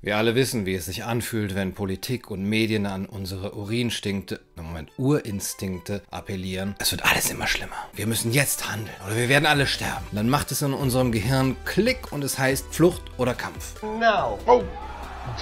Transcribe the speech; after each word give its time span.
Wir 0.00 0.16
alle 0.16 0.36
wissen, 0.36 0.64
wie 0.64 0.76
es 0.76 0.86
sich 0.86 1.02
anfühlt, 1.02 1.56
wenn 1.56 1.74
Politik 1.74 2.30
und 2.30 2.44
Medien 2.44 2.86
an 2.86 3.04
unsere 3.04 3.56
Urinstinkte, 3.56 4.38
Moment, 4.54 4.92
Urinstinkte 4.96 6.02
appellieren. 6.08 6.76
Es 6.78 6.92
wird 6.92 7.04
alles 7.04 7.28
immer 7.30 7.48
schlimmer. 7.48 7.74
Wir 7.94 8.06
müssen 8.06 8.30
jetzt 8.30 8.70
handeln 8.70 8.94
oder 9.04 9.16
wir 9.16 9.28
werden 9.28 9.46
alle 9.46 9.66
sterben. 9.66 10.06
Dann 10.12 10.28
macht 10.28 10.52
es 10.52 10.62
in 10.62 10.72
unserem 10.72 11.10
Gehirn 11.10 11.56
Klick 11.64 12.12
und 12.12 12.22
es 12.22 12.38
heißt 12.38 12.66
Flucht 12.70 13.02
oder 13.16 13.34
Kampf. 13.34 13.82
No. 13.82 14.38
Oh. 14.46 14.62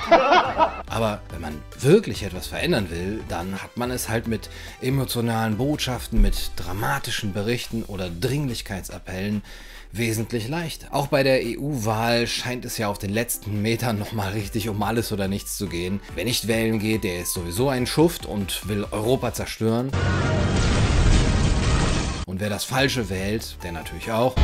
Aber 0.11 1.21
wenn 1.29 1.43
man 1.43 1.63
wirklich 1.79 2.23
etwas 2.23 2.47
verändern 2.47 2.89
will, 2.89 3.23
dann 3.29 3.63
hat 3.63 3.77
man 3.77 3.91
es 3.91 4.09
halt 4.09 4.27
mit 4.27 4.49
emotionalen 4.81 5.59
Botschaften, 5.59 6.23
mit 6.23 6.53
dramatischen 6.57 7.35
Berichten 7.35 7.83
oder 7.83 8.09
Dringlichkeitsappellen 8.09 9.43
wesentlich 9.93 10.49
leichter. 10.49 10.89
Auch 10.93 11.09
bei 11.09 11.23
der 11.23 11.41
EU-Wahl 11.43 12.27
scheint 12.27 12.65
es 12.65 12.79
ja 12.79 12.89
auf 12.89 12.99
den 12.99 13.11
letzten 13.11 13.63
Metern 13.63 13.99
nochmal 13.99 14.33
richtig 14.33 14.69
um 14.69 14.83
alles 14.83 15.13
oder 15.13 15.29
nichts 15.29 15.57
zu 15.57 15.67
gehen. 15.67 16.01
Wer 16.15 16.25
nicht 16.25 16.49
wählen 16.49 16.79
geht, 16.79 17.05
der 17.05 17.21
ist 17.21 17.33
sowieso 17.33 17.69
ein 17.69 17.87
Schuft 17.87 18.27
und 18.27 18.69
will 18.69 18.87
Europa 18.91 19.33
zerstören. 19.33 19.91
Und 22.27 22.41
wer 22.41 22.51
das 22.51 22.65
Falsche 22.65 23.09
wählt, 23.09 23.57
der 23.63 23.73
natürlich 23.73 24.11
auch. 24.11 24.35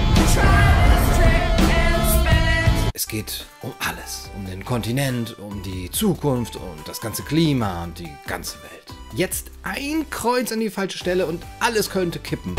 Es 2.95 3.09
geht 3.09 3.47
um 3.63 3.73
alles. 3.79 4.29
Um 4.37 4.45
den 4.45 4.67
Kontinent, 4.67 5.39
um 5.39 5.63
die 5.63 5.91
Zukunft, 5.91 6.57
um 6.57 6.77
das 6.85 7.01
ganze 7.01 7.23
Klima 7.23 7.85
und 7.85 7.99
die 7.99 8.11
ganze 8.27 8.59
Welt. 8.59 8.85
Jetzt 9.15 9.51
ein 9.63 10.05
Kreuz 10.11 10.53
an 10.53 10.61
die 10.61 10.69
falsche 10.69 10.99
Stelle 10.99 11.25
und 11.25 11.43
alles 11.59 11.89
könnte 11.89 12.19
kippen. 12.19 12.55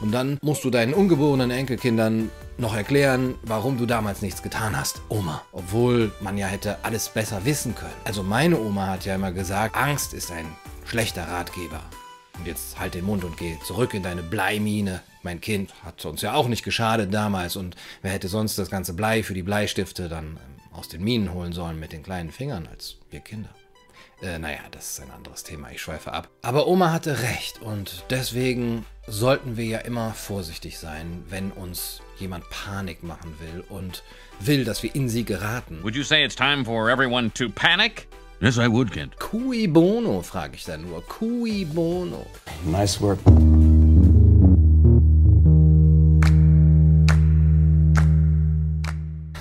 Und 0.00 0.12
dann 0.12 0.38
musst 0.40 0.64
du 0.64 0.70
deinen 0.70 0.94
ungeborenen 0.94 1.50
Enkelkindern 1.50 2.30
noch 2.56 2.74
erklären, 2.74 3.34
warum 3.42 3.76
du 3.76 3.84
damals 3.84 4.22
nichts 4.22 4.42
getan 4.42 4.74
hast, 4.78 5.02
Oma. 5.10 5.42
Obwohl 5.52 6.10
man 6.22 6.38
ja 6.38 6.46
hätte 6.46 6.82
alles 6.84 7.10
besser 7.10 7.44
wissen 7.44 7.74
können. 7.74 7.92
Also 8.04 8.22
meine 8.22 8.58
Oma 8.58 8.86
hat 8.86 9.04
ja 9.04 9.14
immer 9.14 9.32
gesagt, 9.32 9.76
Angst 9.76 10.14
ist 10.14 10.30
ein 10.30 10.46
schlechter 10.86 11.28
Ratgeber. 11.28 11.82
Und 12.40 12.46
jetzt 12.46 12.80
halt 12.80 12.94
den 12.94 13.04
Mund 13.04 13.22
und 13.22 13.36
geh 13.36 13.58
zurück 13.66 13.92
in 13.92 14.02
deine 14.02 14.22
Bleimine. 14.22 15.02
Mein 15.22 15.42
Kind 15.42 15.74
hat 15.84 16.06
uns 16.06 16.22
ja 16.22 16.32
auch 16.32 16.48
nicht 16.48 16.64
geschadet 16.64 17.12
damals. 17.12 17.54
Und 17.54 17.76
wer 18.00 18.12
hätte 18.12 18.28
sonst 18.28 18.58
das 18.58 18.70
ganze 18.70 18.94
Blei 18.94 19.22
für 19.22 19.34
die 19.34 19.42
Bleistifte 19.42 20.08
dann 20.08 20.38
ähm, 20.38 20.38
aus 20.72 20.88
den 20.88 21.04
Minen 21.04 21.34
holen 21.34 21.52
sollen 21.52 21.78
mit 21.78 21.92
den 21.92 22.02
kleinen 22.02 22.32
Fingern 22.32 22.66
als 22.66 22.96
wir 23.10 23.20
Kinder? 23.20 23.50
Äh, 24.22 24.38
naja, 24.38 24.60
das 24.70 24.92
ist 24.92 25.00
ein 25.02 25.10
anderes 25.10 25.42
Thema, 25.42 25.70
ich 25.70 25.82
schweife 25.82 26.14
ab. 26.14 26.30
Aber 26.40 26.66
Oma 26.66 26.92
hatte 26.92 27.20
recht 27.20 27.60
und 27.60 28.04
deswegen 28.08 28.86
sollten 29.06 29.58
wir 29.58 29.66
ja 29.66 29.78
immer 29.80 30.14
vorsichtig 30.14 30.78
sein, 30.78 31.22
wenn 31.28 31.52
uns 31.52 32.00
jemand 32.18 32.48
Panik 32.48 33.02
machen 33.02 33.34
will 33.40 33.62
und 33.68 34.02
will, 34.38 34.64
dass 34.64 34.82
wir 34.82 34.94
in 34.94 35.10
sie 35.10 35.24
geraten. 35.24 35.82
Would 35.82 35.94
you 35.94 36.04
say 36.04 36.24
it's 36.24 36.36
time 36.36 36.64
for 36.64 36.88
everyone 36.88 37.34
to 37.34 37.50
panic? 37.50 38.08
Yes, 38.42 38.56
I 38.56 38.68
would, 38.68 38.90
Kent. 38.90 39.18
Cui 39.18 39.66
bono, 39.66 40.22
frage 40.22 40.54
ich 40.54 40.64
dann 40.64 40.80
nur. 40.80 41.02
Cui 41.06 41.66
bono. 41.66 42.24
Nice 42.64 42.98
work. 43.02 43.18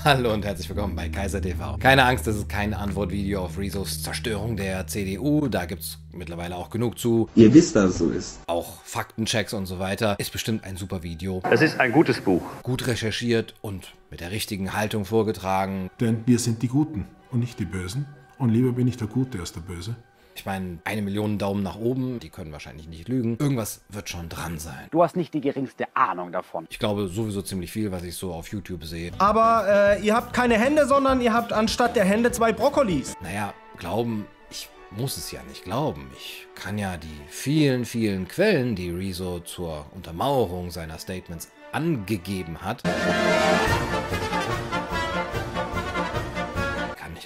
Hallo 0.04 0.34
und 0.34 0.44
herzlich 0.44 0.68
willkommen 0.68 0.98
bei 0.98 1.08
Kaiser 1.08 1.40
TV. 1.40 1.78
Keine 1.78 2.04
Angst, 2.04 2.28
das 2.28 2.36
ist 2.36 2.50
kein 2.50 2.74
Antwortvideo 2.74 3.46
auf 3.46 3.58
Rezos 3.58 4.04
Zerstörung 4.04 4.58
der 4.58 4.86
CDU. 4.86 5.48
Da 5.48 5.64
gibt 5.64 5.84
es 5.84 6.00
mittlerweile 6.12 6.58
auch 6.58 6.70
genug 6.70 7.00
zu. 7.00 7.30
Ihr 7.36 7.54
wisst, 7.54 7.78
dass 7.78 7.92
es 7.92 7.98
so 8.00 8.10
ist. 8.10 8.42
Auch 8.48 8.84
Faktenchecks 8.84 9.54
und 9.54 9.66
so 9.66 9.80
weiter. 9.80 10.20
Ist 10.20 10.34
bestimmt 10.34 10.66
ein 10.66 10.76
super 10.76 11.04
Video. 11.04 11.42
Es 11.50 11.62
ist 11.62 11.80
ein 11.80 11.94
gutes 11.94 12.20
Buch. 12.20 12.42
Gut 12.64 12.86
recherchiert 12.86 13.54
und 13.62 13.94
mit 14.12 14.20
der 14.20 14.32
richtigen 14.32 14.74
Haltung 14.74 15.06
vorgetragen. 15.06 15.90
Denn 16.02 16.24
wir 16.26 16.40
sind 16.40 16.62
die 16.64 16.68
Guten 16.68 17.06
und 17.32 17.40
nicht 17.40 17.60
die 17.60 17.66
Bösen. 17.66 18.06
Und 18.40 18.50
lieber 18.50 18.72
bin 18.72 18.88
ich 18.88 18.96
der 18.96 19.08
Gute 19.08 19.40
als 19.40 19.52
der 19.52 19.60
Böse. 19.60 19.96
Ich 20.34 20.46
meine, 20.46 20.80
eine 20.86 21.02
Million 21.02 21.38
Daumen 21.38 21.62
nach 21.62 21.76
oben, 21.76 22.22
die 22.22 22.30
können 22.30 22.54
wahrscheinlich 22.54 22.88
nicht 22.88 23.10
lügen. 23.10 23.36
Irgendwas 23.38 23.82
wird 23.90 24.08
schon 24.08 24.30
dran 24.30 24.58
sein. 24.58 24.88
Du 24.92 25.04
hast 25.04 25.18
nicht 25.18 25.34
die 25.34 25.42
geringste 25.42 25.86
Ahnung 25.94 26.32
davon. 26.32 26.66
Ich 26.70 26.80
glaube 26.80 27.10
sowieso 27.10 27.42
ziemlich 27.42 27.70
viel, 27.70 27.92
was 27.92 28.04
ich 28.04 28.16
so 28.16 28.32
auf 28.32 28.48
YouTube 28.48 28.86
sehe. 28.86 29.12
Aber 29.18 29.66
äh, 29.68 30.02
ihr 30.02 30.16
habt 30.16 30.32
keine 30.32 30.58
Hände, 30.58 30.88
sondern 30.88 31.20
ihr 31.20 31.34
habt 31.34 31.52
anstatt 31.52 31.98
der 31.98 32.06
Hände 32.06 32.32
zwei 32.32 32.54
Brokkolis. 32.54 33.16
Naja, 33.22 33.54
glauben, 33.78 34.26
ich 34.50 34.70
muss 34.92 35.18
es 35.18 35.30
ja 35.34 35.42
nicht 35.50 35.66
glauben. 35.66 36.10
Ich 36.18 36.48
kann 36.56 36.78
ja 36.78 36.96
die 36.96 37.20
vielen, 37.28 37.84
vielen 37.84 38.30
Quellen, 38.30 38.76
die 38.76 38.92
Rezo 38.92 39.42
zur 39.42 39.88
Untermauerung 39.94 40.72
seiner 40.72 40.98
Statements 41.00 41.50
angegeben 41.74 42.62
hat, 42.62 42.82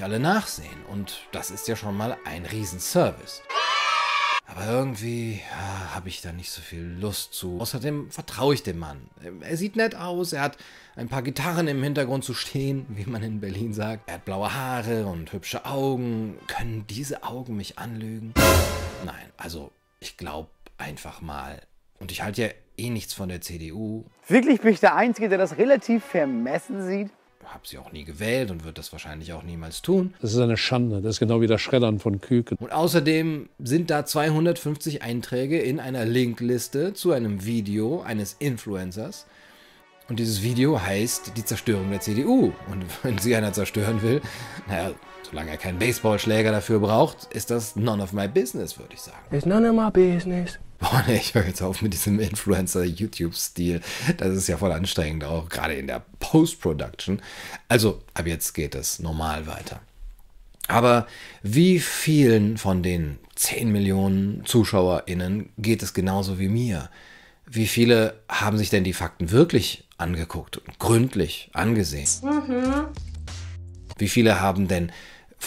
ich 0.03 0.06
alle 0.06 0.19
nachsehen. 0.19 0.84
Und 0.90 1.28
das 1.31 1.50
ist 1.50 1.68
ja 1.68 1.75
schon 1.75 1.96
mal 1.96 2.18
ein 2.25 2.46
Riesenservice. 2.46 3.41
Aber 4.46 4.68
irgendwie 4.68 5.40
ja, 5.50 5.96
habe 5.96 6.09
ich 6.09 6.22
da 6.22 6.34
nicht 6.34 6.52
so 6.52 6.62
viel 6.62 6.97
Lust 7.00 7.34
zu. 7.34 7.59
Außerdem 7.59 8.12
vertraue 8.12 8.53
ich 8.53 8.64
dem 8.64 8.80
Mann. 8.80 9.09
Er 9.41 9.56
sieht 9.56 9.78
nett 9.78 9.96
aus, 9.96 10.34
er 10.34 10.41
hat 10.41 10.58
ein 10.96 11.08
paar 11.08 11.22
Gitarren 11.22 11.68
im 11.68 11.81
Hintergrund 11.81 12.24
zu 12.25 12.34
stehen, 12.34 12.86
wie 12.90 13.06
man 13.06 13.24
in 13.24 13.40
Berlin 13.40 13.74
sagt. 13.74 14.09
Er 14.09 14.16
hat 14.16 14.25
blaue 14.25 14.53
Haare 14.53 15.06
und 15.06 15.31
hübsche 15.31 15.66
Augen. 15.66 16.38
Können 16.47 16.85
diese 16.88 17.24
Augen 17.24 17.56
mich 17.56 17.80
anlügen? 17.80 18.34
Nein, 19.06 19.31
also 19.38 19.72
ich 20.02 20.18
glaube 20.18 20.50
einfach 20.78 21.22
mal. 21.22 21.62
Und 22.00 22.12
ich 22.12 22.22
halte 22.22 22.41
ja 22.41 22.50
eh 22.75 22.90
nichts 22.90 23.14
von 23.14 23.30
der 23.30 23.40
CDU. 23.40 24.03
Wirklich 24.28 24.59
bin 24.59 24.74
ich 24.74 24.81
der 24.81 24.96
Einzige, 24.96 25.30
der 25.30 25.38
das 25.38 25.58
relativ 25.58 26.03
vermessen 26.03 26.85
sieht? 26.85 27.09
Habe 27.45 27.67
sie 27.67 27.77
auch 27.77 27.91
nie 27.91 28.03
gewählt 28.03 28.51
und 28.51 28.63
wird 28.63 28.77
das 28.77 28.91
wahrscheinlich 28.91 29.33
auch 29.33 29.43
niemals 29.43 29.81
tun. 29.81 30.13
Das 30.21 30.33
ist 30.33 30.39
eine 30.39 30.57
Schande. 30.57 31.01
Das 31.01 31.15
ist 31.15 31.19
genau 31.19 31.41
wie 31.41 31.47
das 31.47 31.61
Schreddern 31.61 31.99
von 31.99 32.21
Küken. 32.21 32.57
Und 32.57 32.71
außerdem 32.71 33.49
sind 33.59 33.89
da 33.89 34.05
250 34.05 35.01
Einträge 35.01 35.59
in 35.59 35.79
einer 35.79 36.05
Linkliste 36.05 36.93
zu 36.93 37.11
einem 37.11 37.45
Video 37.45 38.01
eines 38.01 38.33
Influencers. 38.33 39.25
Und 40.09 40.19
dieses 40.19 40.43
Video 40.43 40.81
heißt 40.81 41.33
die 41.37 41.45
Zerstörung 41.45 41.89
der 41.89 42.01
CDU. 42.01 42.51
Und 42.71 42.85
wenn 43.03 43.17
sie 43.17 43.35
einer 43.35 43.53
zerstören 43.53 44.01
will, 44.01 44.21
naja, 44.67 44.91
solange 45.29 45.51
er 45.51 45.57
keinen 45.57 45.79
Baseballschläger 45.79 46.51
dafür 46.51 46.79
braucht, 46.79 47.33
ist 47.33 47.51
das 47.51 47.75
none 47.75 48.01
of 48.03 48.13
my 48.13 48.27
business, 48.27 48.77
würde 48.77 48.93
ich 48.93 49.01
sagen. 49.01 49.17
It's 49.31 49.45
none 49.45 49.67
of 49.69 49.75
my 49.75 49.89
business. 49.91 50.59
Boah, 50.83 51.01
nee, 51.07 51.16
ich 51.16 51.33
höre 51.33 51.47
jetzt 51.47 51.61
auf 51.61 51.81
mit 51.81 51.94
diesem 51.94 52.19
Influencer-YouTube-Stil. 52.19 53.79
Das 54.17 54.35
ist 54.35 54.49
ja 54.49 54.57
voll 54.57 54.73
anstrengend, 54.73 55.23
auch 55.23 55.47
gerade 55.47 55.75
in 55.75 55.88
der 55.88 56.03
Post-Production. 56.19 57.21
Also, 57.69 58.01
ab 58.13 58.27
jetzt 58.27 58.51
geht 58.51 58.75
es 58.75 58.99
normal 58.99 59.47
weiter. 59.47 59.79
Aber 60.67 61.07
wie 61.41 61.79
vielen 61.79 62.57
von 62.57 62.83
den 62.83 63.17
10 63.35 63.72
Millionen 63.72 64.45
ZuschauerInnen 64.45 65.53
geht 65.57 65.83
es 65.83 65.93
genauso 65.93 66.38
wie 66.38 66.49
mir? 66.49 66.89
Wie 67.45 67.67
viele 67.67 68.19
haben 68.27 68.57
sich 68.57 68.69
denn 68.69 68.83
die 68.83 68.91
Fakten 68.91 69.31
wirklich 69.31 69.88
angeguckt 69.97 70.57
und 70.57 70.79
gründlich 70.79 71.49
angesehen? 71.53 72.09
Wie 73.97 74.09
viele 74.09 74.41
haben 74.41 74.67
denn 74.67 74.91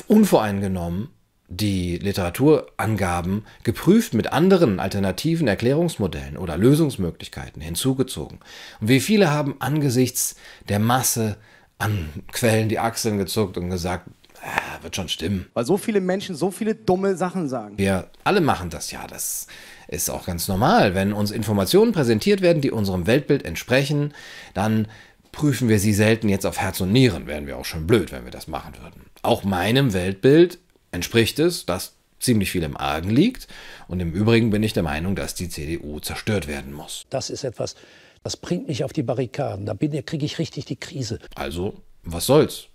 unvoreingenommen 0.09 1.11
die 1.49 1.99
Literaturangaben 1.99 3.45
geprüft 3.63 4.15
mit 4.15 4.33
anderen 4.33 4.81
alternativen 4.81 5.49
Erklärungsmodellen 5.49 6.37
oder 6.37 6.57
Lösungsmöglichkeiten 6.57 7.63
hinzugezogen? 7.63 8.39
Und 8.81 8.89
wie 8.89 9.01
viele 9.01 9.31
haben 9.31 9.57
angesichts 9.61 10.37
der 10.69 10.79
Masse 10.79 11.37
an 11.79 12.09
Quellen 12.33 12.69
die 12.69 12.79
Achseln 12.79 13.19
gezuckt 13.19 13.59
und 13.59 13.71
gesagt, 13.71 14.09
ah, 14.43 14.83
wird 14.83 14.97
schon 14.97 15.09
stimmen. 15.09 15.47
Weil 15.55 15.67
so 15.67 15.77
viele 15.77 16.01
Menschen 16.01 16.35
so 16.35 16.51
viele 16.51 16.75
dumme 16.75 17.17
Sachen 17.17 17.49
sagen. 17.49 17.79
Wir 17.79 18.11
alle 18.25 18.41
machen 18.41 18.71
das 18.71 18.91
ja. 18.91 19.07
Das 19.07 19.47
ist 19.89 20.11
auch 20.11 20.27
ganz 20.27 20.49
normal. 20.49 20.95
Wenn 20.95 21.13
uns 21.13 21.31
Informationen 21.31 21.93
präsentiert 21.93 22.41
werden, 22.41 22.63
die 22.63 22.71
unserem 22.71 23.07
Weltbild 23.07 23.45
entsprechen, 23.45 24.15
dann 24.55 24.89
prüfen 25.33 25.69
wir 25.69 25.79
sie 25.79 25.93
selten 25.93 26.29
jetzt 26.29 26.47
auf 26.47 26.59
Herz 26.59 26.81
und 26.81 26.93
Nieren. 26.93 27.27
Wären 27.27 27.47
wir 27.47 27.59
auch 27.59 27.65
schon 27.65 27.87
blöd, 27.87 28.13
wenn 28.13 28.25
wir 28.25 28.33
das 28.33 28.49
machen 28.49 28.73
würden. 28.83 29.03
Auch 29.23 29.45
meinem 29.45 29.93
Weltbild 29.93 30.59
entspricht 30.97 31.39
es, 31.39 31.67
dass 31.67 31.93
ziemlich 32.19 32.51
viel 32.51 32.63
im 32.63 32.77
Argen 32.77 33.11
liegt. 33.11 33.47
Und 33.89 34.01
im 34.01 34.13
Übrigen 34.13 34.51
bin 34.51 34.63
ich 34.63 34.73
der 34.73 34.83
Meinung, 34.83 35.15
dass 35.15 35.35
die 35.35 35.49
CDU 35.49 36.01
zerstört 36.01 36.49
werden 36.49 36.73
muss. 36.73 37.05
Das 37.11 37.31
ist 37.31 37.45
etwas, 37.45 37.77
das 38.23 38.37
bringt 38.37 38.69
mich 38.69 38.83
auf 38.83 38.93
die 38.93 39.03
Barrikaden. 39.03 39.67
Da 39.67 39.75
kriege 39.75 40.27
ich 40.27 40.39
richtig 40.39 40.65
die 40.65 40.77
Krise. 40.77 41.21
Also, 41.35 41.75
was 42.03 42.27
soll's? 42.27 42.67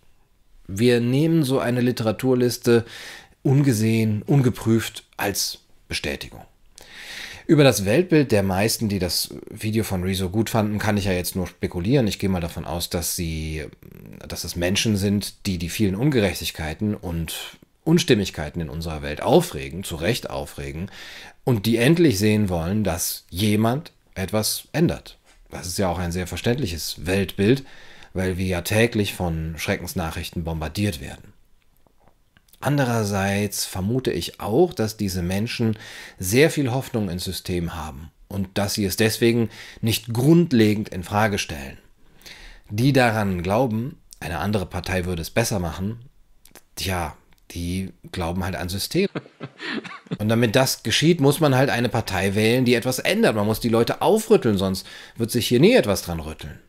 Wir 0.68 1.02
nehmen 1.02 1.44
so 1.44 1.60
eine 1.60 1.82
Literaturliste 1.82 2.86
ungesehen, 3.44 4.22
ungeprüft 4.22 5.04
als 5.18 5.60
Bestätigung. 5.88 6.42
Über 7.48 7.64
das 7.66 7.84
Weltbild 7.84 8.32
der 8.32 8.44
meisten, 8.44 8.88
die 8.88 9.00
das 9.00 9.34
Video 9.50 9.84
von 9.84 10.04
Rezo 10.04 10.30
gut 10.30 10.50
fanden, 10.50 10.78
kann 10.78 10.96
ich 10.96 11.06
ja 11.06 11.12
jetzt 11.12 11.36
nur 11.36 11.48
spekulieren. 11.48 12.08
Ich 12.08 12.20
gehe 12.20 12.30
mal 12.30 12.40
davon 12.40 12.64
aus, 12.64 12.90
dass 12.90 13.16
sie, 13.16 13.66
dass 14.26 14.46
es 14.46 14.56
Menschen 14.56 14.96
sind, 14.96 15.46
die 15.48 15.58
die 15.58 15.68
vielen 15.68 15.96
Ungerechtigkeiten 15.96 16.96
und 16.96 17.58
Unstimmigkeiten 17.92 18.62
in 18.62 18.70
unserer 18.70 19.02
Welt 19.02 19.22
aufregen, 19.22 19.84
zu 19.84 19.98
Recht 19.98 20.30
aufregen, 20.30 20.90
und 21.44 21.66
die 21.66 21.76
endlich 21.76 22.18
sehen 22.20 22.48
wollen, 22.48 22.86
dass 22.86 23.26
jemand 23.30 23.92
etwas 24.16 24.70
ändert. 24.72 25.18
Das 25.50 25.68
ist 25.68 25.78
ja 25.78 25.90
auch 25.90 26.00
ein 26.00 26.14
sehr 26.14 26.26
verständliches 26.26 27.06
Weltbild, 27.06 27.66
weil 28.14 28.38
wir 28.38 28.46
ja 28.46 28.62
täglich 28.62 29.14
von 29.14 29.56
Schreckensnachrichten 29.58 30.46
bombardiert 30.46 31.02
werden. 31.02 31.34
Andererseits 32.62 33.66
vermute 33.66 34.12
ich 34.12 34.40
auch, 34.40 34.74
dass 34.74 34.96
diese 34.96 35.22
Menschen 35.22 35.78
sehr 36.18 36.50
viel 36.50 36.72
Hoffnung 36.72 37.10
ins 37.10 37.26
System 37.26 37.76
haben 37.76 38.10
und 38.30 38.48
dass 38.54 38.76
sie 38.76 38.86
es 38.86 38.96
deswegen 38.96 39.50
nicht 39.82 40.14
grundlegend 40.14 40.88
in 40.88 41.04
Frage 41.04 41.40
stellen. 41.40 41.78
Die 42.70 42.94
daran 42.94 43.44
glauben, 43.44 43.98
eine 44.22 44.40
andere 44.40 44.66
Partei 44.66 45.04
würde 45.04 45.22
es 45.22 45.30
besser 45.30 45.60
machen, 45.60 46.00
tja, 46.78 47.18
die 47.52 47.94
glauben 48.12 48.44
halt 48.44 48.56
an 48.56 48.70
System. 48.70 49.10
Und 50.18 50.30
damit 50.30 50.56
das 50.56 50.84
geschieht, 50.84 51.22
muss 51.22 51.40
man 51.40 51.56
halt 51.56 51.70
eine 51.70 51.90
Partei 51.90 52.36
wählen, 52.36 52.66
die 52.66 52.76
etwas 52.76 53.00
ändert. 53.00 53.36
Man 53.36 53.46
muss 53.46 53.60
die 53.60 53.70
Leute 53.70 54.02
aufrütteln, 54.02 54.58
sonst 54.58 54.86
wird 55.18 55.32
sich 55.32 55.48
hier 55.48 55.60
nie 55.60 55.74
etwas 55.74 56.02
dran 56.02 56.20
rütteln. 56.20 56.60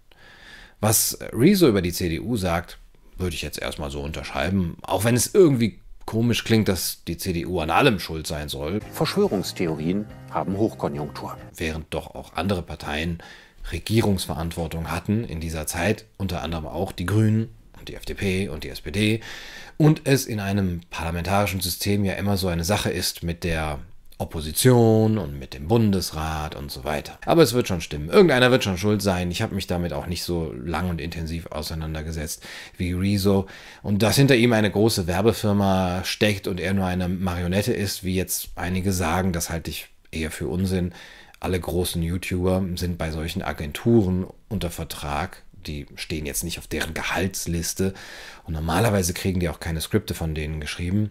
Was 0.81 1.19
Rezo 1.32 1.69
über 1.69 1.82
die 1.82 1.93
CDU 1.93 2.37
sagt, 2.37 2.79
würde 3.17 3.34
ich 3.34 3.43
jetzt 3.43 3.61
erstmal 3.61 3.90
so 3.90 4.00
unterschreiben, 4.00 4.76
auch 4.82 5.05
wenn 5.05 5.14
es 5.14 5.32
irgendwie 5.32 5.81
komisch 6.06 6.44
klingt, 6.44 6.69
dass 6.69 7.05
die 7.05 7.17
CDU 7.17 7.61
an 7.61 7.70
allem 7.70 8.00
schuld 8.00 8.26
sein 8.26 8.49
soll. 8.49 8.81
Verschwörungstheorien 8.93 10.06
haben 10.31 10.56
Hochkonjunktur. 10.56 11.37
Während 11.56 11.94
doch 11.94 12.14
auch 12.14 12.34
andere 12.34 12.62
Parteien 12.62 13.23
Regierungsverantwortung 13.70 14.90
hatten 14.90 15.25
in 15.25 15.40
dieser 15.40 15.67
Zeit, 15.67 16.06
unter 16.19 16.43
anderem 16.43 16.67
auch 16.67 16.90
die 16.90 17.06
Grünen 17.06 17.55
und 17.82 17.88
die 17.88 17.96
FDP 17.96 18.49
und 18.49 18.62
die 18.62 18.69
SPD, 18.69 19.20
und 19.76 20.02
es 20.05 20.26
in 20.26 20.38
einem 20.38 20.82
parlamentarischen 20.90 21.61
System 21.61 22.05
ja 22.05 22.12
immer 22.12 22.37
so 22.37 22.46
eine 22.46 22.62
Sache 22.62 22.90
ist 22.90 23.25
mit 23.25 23.43
der 23.43 23.81
Opposition 24.19 25.19
und 25.19 25.37
mit 25.37 25.52
dem 25.52 25.67
Bundesrat 25.67 26.55
und 26.55 26.70
so 26.70 26.84
weiter. 26.84 27.19
Aber 27.26 27.43
es 27.43 27.55
wird 27.55 27.67
schon 27.67 27.81
stimmen. 27.81 28.08
Irgendeiner 28.08 28.52
wird 28.52 28.62
schon 28.62 28.79
schuld 28.79 29.02
sein. 29.02 29.32
Ich 29.32 29.43
habe 29.43 29.56
mich 29.56 29.67
damit 29.67 29.93
auch 29.93 30.06
nicht 30.06 30.23
so 30.23 30.52
lang 30.52 30.90
und 30.90 31.00
intensiv 31.00 31.46
auseinandergesetzt 31.46 32.44
wie 32.76 32.93
Rezo. 32.93 33.49
Und 33.82 34.05
dass 34.05 34.14
hinter 34.14 34.37
ihm 34.37 34.52
eine 34.52 34.70
große 34.70 35.08
Werbefirma 35.08 36.05
steckt 36.05 36.46
und 36.46 36.61
er 36.61 36.73
nur 36.73 36.87
eine 36.87 37.08
Marionette 37.08 37.73
ist, 37.73 38.05
wie 38.05 38.14
jetzt 38.14 38.50
einige 38.55 38.93
sagen, 38.93 39.32
das 39.32 39.50
halte 39.50 39.70
ich 39.70 39.88
eher 40.12 40.31
für 40.31 40.46
Unsinn. 40.46 40.93
Alle 41.40 41.58
großen 41.58 42.00
YouTuber 42.00 42.64
sind 42.76 42.99
bei 42.99 43.11
solchen 43.11 43.43
Agenturen 43.43 44.29
unter 44.49 44.70
Vertrag 44.70 45.43
die 45.67 45.87
stehen 45.97 46.26
jetzt 46.26 46.44
nicht 46.44 46.59
auf 46.59 46.67
deren 46.67 46.94
Gehaltsliste 46.94 47.94
und 48.44 48.55
normalerweise 48.55 49.14
kriegen 49.14 49.41
die 49.41 49.49
auch 49.49 49.61
keine 49.61 49.81
Skripte 49.81 50.14
von 50.14 50.35
denen 50.35 50.61
geschrieben. 50.61 51.11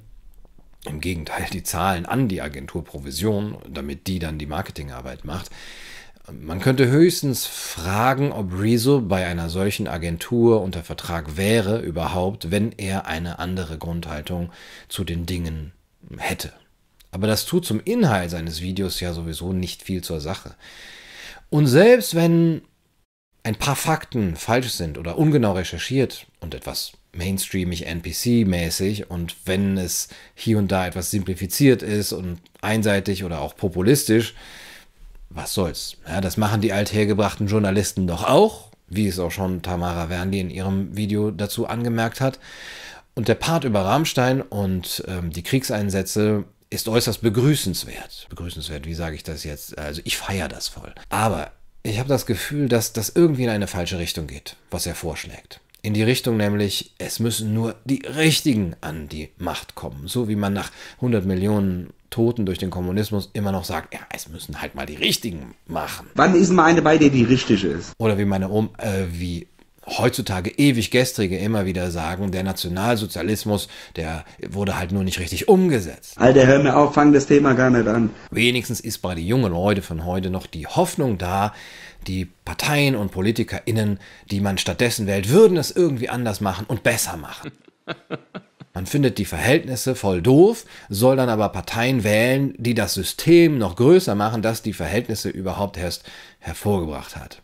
Im 0.85 0.99
Gegenteil, 0.99 1.45
die 1.53 1.63
zahlen 1.63 2.05
an 2.05 2.27
die 2.27 2.41
Agentur 2.41 2.83
Provision, 2.83 3.57
damit 3.69 4.07
die 4.07 4.19
dann 4.19 4.39
die 4.39 4.47
Marketingarbeit 4.47 5.25
macht. 5.25 5.51
Man 6.31 6.59
könnte 6.59 6.87
höchstens 6.87 7.45
fragen, 7.45 8.31
ob 8.31 8.59
Rezo 8.59 9.01
bei 9.01 9.25
einer 9.25 9.49
solchen 9.49 9.87
Agentur 9.87 10.61
unter 10.61 10.83
Vertrag 10.83 11.37
wäre 11.37 11.81
überhaupt, 11.81 12.51
wenn 12.51 12.71
er 12.71 13.05
eine 13.05 13.39
andere 13.39 13.77
Grundhaltung 13.77 14.51
zu 14.87 15.03
den 15.03 15.25
Dingen 15.25 15.73
hätte. 16.17 16.53
Aber 17.11 17.27
das 17.27 17.45
tut 17.45 17.65
zum 17.65 17.81
Inhalt 17.83 18.31
seines 18.31 18.61
Videos 18.61 18.99
ja 18.99 19.13
sowieso 19.13 19.51
nicht 19.51 19.83
viel 19.83 20.01
zur 20.01 20.21
Sache. 20.21 20.55
Und 21.49 21.67
selbst 21.67 22.15
wenn 22.15 22.61
ein 23.43 23.55
paar 23.55 23.75
Fakten 23.75 24.35
falsch 24.35 24.69
sind 24.69 24.97
oder 24.97 25.17
ungenau 25.17 25.53
recherchiert 25.53 26.27
und 26.39 26.53
etwas 26.53 26.93
mainstreamig 27.13 27.87
NPC-mäßig 27.87 29.07
und 29.07 29.35
wenn 29.45 29.77
es 29.77 30.07
hier 30.33 30.57
und 30.57 30.71
da 30.71 30.87
etwas 30.87 31.11
simplifiziert 31.11 31.81
ist 31.81 32.13
und 32.13 32.39
einseitig 32.61 33.23
oder 33.23 33.41
auch 33.41 33.55
populistisch, 33.55 34.33
was 35.29 35.53
soll's? 35.53 35.97
Ja, 36.07 36.21
das 36.21 36.37
machen 36.37 36.61
die 36.61 36.73
althergebrachten 36.73 37.47
Journalisten 37.47 38.07
doch 38.07 38.23
auch, 38.23 38.69
wie 38.87 39.07
es 39.07 39.19
auch 39.19 39.31
schon 39.31 39.61
Tamara 39.61 40.09
Wernli 40.09 40.39
in 40.39 40.49
ihrem 40.49 40.95
Video 40.95 41.31
dazu 41.31 41.67
angemerkt 41.67 42.21
hat. 42.21 42.39
Und 43.13 43.27
der 43.27 43.35
Part 43.35 43.63
über 43.63 43.83
Rammstein 43.83 44.41
und 44.41 45.03
ähm, 45.07 45.31
die 45.31 45.43
Kriegseinsätze 45.43 46.45
ist 46.69 46.87
äußerst 46.87 47.21
begrüßenswert. 47.21 48.27
Begrüßenswert, 48.29 48.85
wie 48.85 48.93
sage 48.93 49.15
ich 49.15 49.23
das 49.23 49.43
jetzt? 49.43 49.77
Also 49.77 50.01
ich 50.05 50.17
feiere 50.17 50.47
das 50.47 50.69
voll. 50.69 50.93
Aber 51.09 51.51
ich 51.83 51.99
habe 51.99 52.09
das 52.09 52.25
Gefühl, 52.25 52.67
dass 52.67 52.93
das 52.93 53.09
irgendwie 53.09 53.43
in 53.43 53.49
eine 53.49 53.67
falsche 53.67 53.99
Richtung 53.99 54.27
geht, 54.27 54.55
was 54.69 54.85
er 54.85 54.95
vorschlägt. 54.95 55.59
In 55.83 55.93
die 55.95 56.03
Richtung 56.03 56.37
nämlich, 56.37 56.93
es 56.99 57.19
müssen 57.19 57.55
nur 57.55 57.75
die 57.85 58.03
Richtigen 58.05 58.75
an 58.81 59.09
die 59.09 59.29
Macht 59.37 59.73
kommen. 59.73 60.07
So 60.07 60.27
wie 60.27 60.35
man 60.35 60.53
nach 60.53 60.71
100 60.97 61.25
Millionen 61.25 61.89
Toten 62.11 62.45
durch 62.45 62.59
den 62.59 62.69
Kommunismus 62.69 63.31
immer 63.33 63.51
noch 63.51 63.63
sagt, 63.63 63.93
ja, 63.93 64.01
es 64.13 64.29
müssen 64.29 64.61
halt 64.61 64.75
mal 64.75 64.85
die 64.85 64.97
Richtigen 64.97 65.55
machen. 65.65 66.07
Wann 66.13 66.35
ist 66.35 66.51
mal 66.51 66.65
eine 66.65 66.83
bei 66.83 66.97
dir, 66.97 67.09
die 67.09 67.23
richtig 67.23 67.63
ist? 67.63 67.93
Oder 67.97 68.17
wie 68.19 68.25
meine 68.25 68.49
Oma, 68.49 68.69
äh, 68.77 69.05
wie 69.09 69.47
heutzutage 69.85 70.51
ewig 70.51 70.91
gestrige 70.91 71.37
immer 71.37 71.65
wieder 71.65 71.91
sagen, 71.91 72.31
der 72.31 72.43
Nationalsozialismus, 72.43 73.67
der 73.95 74.25
wurde 74.49 74.77
halt 74.77 74.91
nur 74.91 75.03
nicht 75.03 75.19
richtig 75.19 75.47
umgesetzt. 75.47 76.17
Alter, 76.17 76.45
hör 76.45 76.59
mir 76.59 76.75
auf, 76.75 76.93
fang 76.93 77.13
das 77.13 77.25
Thema 77.25 77.53
gar 77.53 77.69
nicht 77.69 77.87
an. 77.87 78.11
Wenigstens 78.29 78.79
ist 78.79 78.99
bei 78.99 79.15
den 79.15 79.25
jungen 79.25 79.51
Leuten 79.51 79.81
von 79.81 80.05
heute 80.05 80.29
noch 80.29 80.45
die 80.45 80.67
Hoffnung 80.67 81.17
da, 81.17 81.53
die 82.07 82.25
Parteien 82.45 82.95
und 82.95 83.11
PolitikerInnen, 83.11 83.99
die 84.29 84.39
man 84.39 84.57
stattdessen 84.57 85.07
wählt, 85.07 85.29
würden 85.29 85.57
es 85.57 85.71
irgendwie 85.71 86.09
anders 86.09 86.41
machen 86.41 86.65
und 86.67 86.83
besser 86.83 87.17
machen. 87.17 87.51
Man 88.73 88.85
findet 88.85 89.17
die 89.17 89.25
Verhältnisse 89.25 89.95
voll 89.95 90.21
doof, 90.21 90.65
soll 90.87 91.17
dann 91.17 91.27
aber 91.27 91.49
Parteien 91.49 92.05
wählen, 92.05 92.53
die 92.57 92.73
das 92.73 92.93
System 92.93 93.57
noch 93.57 93.75
größer 93.75 94.15
machen, 94.15 94.41
das 94.41 94.61
die 94.61 94.71
Verhältnisse 94.71 95.27
überhaupt 95.27 95.77
erst 95.77 96.03
hervorgebracht 96.39 97.17
hat. 97.17 97.41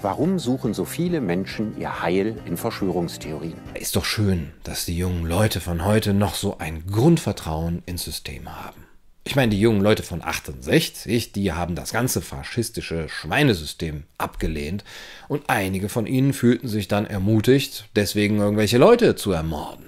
Warum 0.00 0.38
suchen 0.38 0.74
so 0.74 0.84
viele 0.84 1.20
Menschen 1.20 1.78
ihr 1.78 2.02
Heil 2.02 2.38
in 2.46 2.56
Verschwörungstheorien? 2.56 3.58
Ist 3.74 3.96
doch 3.96 4.04
schön, 4.04 4.52
dass 4.62 4.84
die 4.84 4.96
jungen 4.96 5.24
Leute 5.24 5.60
von 5.60 5.84
heute 5.84 6.14
noch 6.14 6.34
so 6.34 6.58
ein 6.58 6.86
Grundvertrauen 6.86 7.82
ins 7.86 8.04
System 8.04 8.54
haben. 8.54 8.86
Ich 9.24 9.34
meine, 9.34 9.50
die 9.50 9.60
jungen 9.60 9.80
Leute 9.80 10.04
von 10.04 10.22
68, 10.22 11.32
die 11.32 11.52
haben 11.52 11.74
das 11.74 11.92
ganze 11.92 12.22
faschistische 12.22 13.08
Schweinesystem 13.08 14.04
abgelehnt 14.18 14.84
und 15.26 15.50
einige 15.50 15.88
von 15.88 16.06
ihnen 16.06 16.32
fühlten 16.32 16.68
sich 16.68 16.86
dann 16.86 17.06
ermutigt, 17.06 17.88
deswegen 17.96 18.38
irgendwelche 18.38 18.78
Leute 18.78 19.16
zu 19.16 19.32
ermorden. 19.32 19.86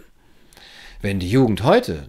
Wenn 1.00 1.20
die 1.20 1.30
Jugend 1.30 1.62
heute 1.62 2.08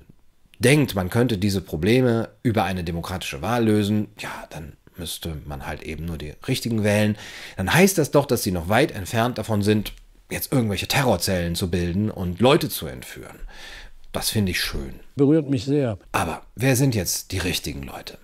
denkt, 0.57 0.95
man 0.95 1.11
könnte 1.11 1.37
diese 1.37 1.61
Probleme 1.61 2.29
über 2.41 2.63
eine 2.63 2.83
demokratische 2.83 3.43
Wahl 3.43 3.65
lösen, 3.65 4.07
ja, 4.17 4.47
dann 4.49 4.73
müsste 4.99 5.37
man 5.45 5.65
halt 5.65 5.81
eben 5.81 6.05
nur 6.05 6.17
die 6.17 6.33
richtigen 6.47 6.83
wählen, 6.83 7.17
dann 7.57 7.73
heißt 7.73 7.97
das 7.97 8.11
doch, 8.11 8.25
dass 8.25 8.43
sie 8.43 8.51
noch 8.51 8.69
weit 8.69 8.91
entfernt 8.91 9.37
davon 9.37 9.63
sind, 9.63 9.93
jetzt 10.29 10.51
irgendwelche 10.51 10.87
Terrorzellen 10.87 11.55
zu 11.55 11.71
bilden 11.71 12.11
und 12.11 12.39
Leute 12.39 12.69
zu 12.69 12.85
entführen. 12.85 13.39
Das 14.11 14.29
finde 14.29 14.51
ich 14.51 14.61
schön. 14.61 14.99
Berührt 15.15 15.49
mich 15.49 15.65
sehr. 15.65 15.97
Aber 16.11 16.43
wer 16.55 16.75
sind 16.75 16.95
jetzt 16.95 17.31
die 17.31 17.37
richtigen 17.37 17.83
Leute? 17.83 18.17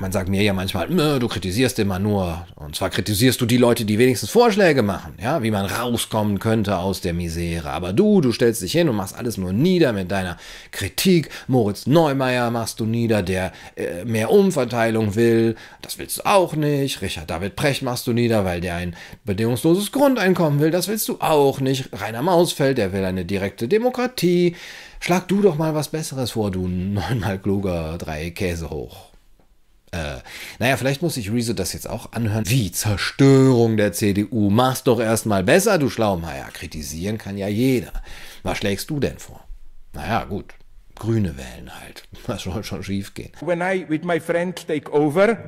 Man 0.00 0.12
sagt 0.12 0.28
mir 0.28 0.42
ja 0.42 0.52
manchmal, 0.52 0.86
du 1.18 1.26
kritisierst 1.26 1.76
immer 1.80 1.98
nur. 1.98 2.46
Und 2.54 2.76
zwar 2.76 2.88
kritisierst 2.88 3.40
du 3.40 3.46
die 3.46 3.56
Leute, 3.56 3.84
die 3.84 3.98
wenigstens 3.98 4.30
Vorschläge 4.30 4.82
machen, 4.82 5.14
ja, 5.20 5.42
wie 5.42 5.50
man 5.50 5.66
rauskommen 5.66 6.38
könnte 6.38 6.78
aus 6.78 7.00
der 7.00 7.14
Misere. 7.14 7.70
Aber 7.70 7.92
du, 7.92 8.20
du 8.20 8.30
stellst 8.30 8.62
dich 8.62 8.70
hin 8.70 8.88
und 8.88 8.94
machst 8.94 9.16
alles 9.16 9.38
nur 9.38 9.52
nieder 9.52 9.92
mit 9.92 10.08
deiner 10.12 10.36
Kritik. 10.70 11.30
Moritz 11.48 11.88
Neumeier 11.88 12.52
machst 12.52 12.78
du 12.78 12.84
nieder, 12.84 13.24
der 13.24 13.52
äh, 13.74 14.04
mehr 14.04 14.30
Umverteilung 14.30 15.16
will. 15.16 15.56
Das 15.82 15.98
willst 15.98 16.18
du 16.18 16.26
auch 16.26 16.54
nicht. 16.54 17.02
Richard 17.02 17.28
David 17.28 17.56
Precht 17.56 17.82
machst 17.82 18.06
du 18.06 18.12
nieder, 18.12 18.44
weil 18.44 18.60
der 18.60 18.76
ein 18.76 18.94
bedingungsloses 19.24 19.90
Grundeinkommen 19.90 20.60
will. 20.60 20.70
Das 20.70 20.86
willst 20.86 21.08
du 21.08 21.16
auch 21.18 21.58
nicht. 21.58 21.88
Rainer 21.92 22.22
Mausfeld, 22.22 22.78
der 22.78 22.92
will 22.92 23.04
eine 23.04 23.24
direkte 23.24 23.66
Demokratie. 23.66 24.54
Schlag 25.00 25.26
du 25.26 25.42
doch 25.42 25.58
mal 25.58 25.74
was 25.74 25.88
Besseres 25.88 26.30
vor, 26.30 26.52
du 26.52 26.68
neunmal 26.68 27.40
kluger, 27.40 27.98
drei 27.98 28.30
Käse 28.30 28.70
hoch. 28.70 29.07
Äh, 29.92 30.18
naja, 30.58 30.76
vielleicht 30.76 31.02
muss 31.02 31.14
sich 31.14 31.32
Rezo 31.32 31.52
das 31.52 31.72
jetzt 31.72 31.88
auch 31.88 32.12
anhören. 32.12 32.44
Wie 32.46 32.70
Zerstörung 32.70 33.76
der 33.76 33.92
CDU. 33.92 34.50
Mach's 34.50 34.82
doch 34.82 35.00
erstmal 35.00 35.42
besser, 35.44 35.78
du 35.78 35.88
Schlaumeier. 35.88 36.48
Kritisieren 36.52 37.18
kann 37.18 37.38
ja 37.38 37.48
jeder. 37.48 37.92
Was 38.42 38.58
schlägst 38.58 38.90
du 38.90 39.00
denn 39.00 39.18
vor? 39.18 39.44
Naja, 39.92 40.24
gut. 40.24 40.54
Grüne 40.94 41.36
wählen 41.36 41.70
halt. 41.80 42.02
Was 42.26 42.42
soll 42.42 42.64
schon 42.64 42.82
schief 42.82 43.14
gehen? 43.14 43.32
When 43.40 43.60
I 43.60 43.86
with 43.88 44.02
my 44.02 44.20
friend 44.20 44.54
take 44.66 44.90
over, 44.92 45.38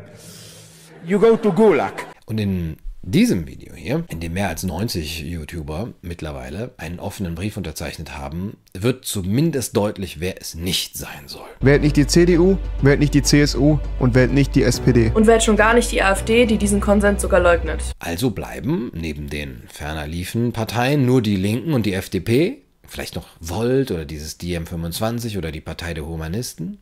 you 1.04 1.18
go 1.18 1.36
to 1.36 1.52
Gulag. 1.52 2.06
Und 2.26 2.38
in 2.38 2.76
diesem 3.02 3.46
Video 3.46 3.74
hier, 3.74 4.04
in 4.08 4.20
dem 4.20 4.34
mehr 4.34 4.48
als 4.48 4.62
90 4.62 5.22
YouTuber 5.22 5.88
mittlerweile 6.02 6.72
einen 6.76 7.00
offenen 7.00 7.34
Brief 7.34 7.56
unterzeichnet 7.56 8.16
haben, 8.16 8.56
wird 8.72 9.04
zumindest 9.04 9.76
deutlich, 9.76 10.20
wer 10.20 10.40
es 10.40 10.54
nicht 10.54 10.96
sein 10.96 11.26
soll. 11.26 11.48
Wählt 11.60 11.82
nicht 11.82 11.96
die 11.96 12.06
CDU, 12.06 12.56
wählt 12.82 13.00
nicht 13.00 13.14
die 13.14 13.22
CSU 13.22 13.78
und 13.98 14.14
wählt 14.14 14.32
nicht 14.32 14.54
die 14.54 14.62
SPD. 14.62 15.10
Und 15.14 15.26
wählt 15.26 15.42
schon 15.42 15.56
gar 15.56 15.74
nicht 15.74 15.90
die 15.90 16.02
AfD, 16.02 16.46
die 16.46 16.58
diesen 16.58 16.80
Konsens 16.80 17.22
sogar 17.22 17.40
leugnet. 17.40 17.82
Also 17.98 18.30
bleiben 18.30 18.92
neben 18.94 19.28
den 19.28 19.62
ferner 19.66 20.06
liefen 20.06 20.52
Parteien 20.52 21.04
nur 21.04 21.22
die 21.22 21.36
Linken 21.36 21.72
und 21.72 21.86
die 21.86 21.94
FDP, 21.94 22.62
vielleicht 22.86 23.16
noch 23.16 23.28
Volt 23.40 23.90
oder 23.90 24.04
dieses 24.04 24.38
DiEM25 24.38 25.38
oder 25.38 25.50
die 25.52 25.60
Partei 25.60 25.94
der 25.94 26.06
Humanisten. 26.06 26.78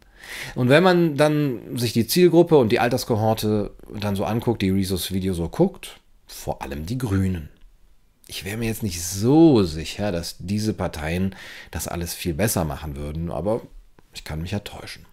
Und 0.54 0.68
wenn 0.68 0.82
man 0.82 1.16
dann 1.16 1.78
sich 1.78 1.92
die 1.92 2.06
Zielgruppe 2.06 2.58
und 2.58 2.70
die 2.70 2.80
Alterskohorte 2.80 3.70
dann 3.98 4.16
so 4.16 4.24
anguckt, 4.24 4.62
die 4.62 4.70
Rezos 4.70 5.12
Video 5.12 5.32
so 5.32 5.48
guckt, 5.48 6.00
vor 6.28 6.62
allem 6.62 6.86
die 6.86 6.98
Grünen. 6.98 7.48
Ich 8.26 8.44
wäre 8.44 8.58
mir 8.58 8.66
jetzt 8.66 8.82
nicht 8.82 9.02
so 9.02 9.62
sicher, 9.62 10.12
dass 10.12 10.36
diese 10.38 10.74
Parteien 10.74 11.34
das 11.70 11.88
alles 11.88 12.12
viel 12.14 12.34
besser 12.34 12.64
machen 12.64 12.94
würden, 12.94 13.30
aber 13.30 13.62
ich 14.12 14.24
kann 14.24 14.42
mich 14.42 14.50
ja 14.50 14.60
täuschen. 14.60 15.06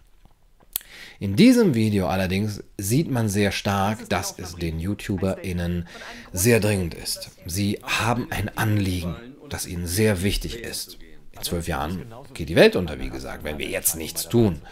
In 1.18 1.34
diesem 1.34 1.74
Video 1.74 2.08
allerdings 2.08 2.62
sieht 2.76 3.10
man 3.10 3.28
sehr 3.28 3.52
stark, 3.52 4.08
dass 4.10 4.38
es 4.38 4.56
den 4.56 4.78
YouTuberInnen 4.78 5.88
sehr 6.32 6.60
dringend 6.60 6.92
ist. 6.92 7.30
Sie 7.46 7.80
haben 7.82 8.30
ein 8.30 8.56
Anliegen, 8.56 9.16
das 9.48 9.66
ihnen 9.66 9.86
sehr 9.86 10.22
wichtig 10.22 10.58
ist. 10.58 10.98
In 11.36 11.42
zwölf 11.42 11.68
Jahren 11.68 12.06
geht 12.32 12.48
die 12.48 12.56
Welt 12.56 12.76
unter, 12.76 12.98
wie 12.98 13.10
gesagt, 13.10 13.44
wenn 13.44 13.58
wir 13.58 13.66
jetzt 13.66 13.96
nichts 13.96 14.28
tun. 14.28 14.62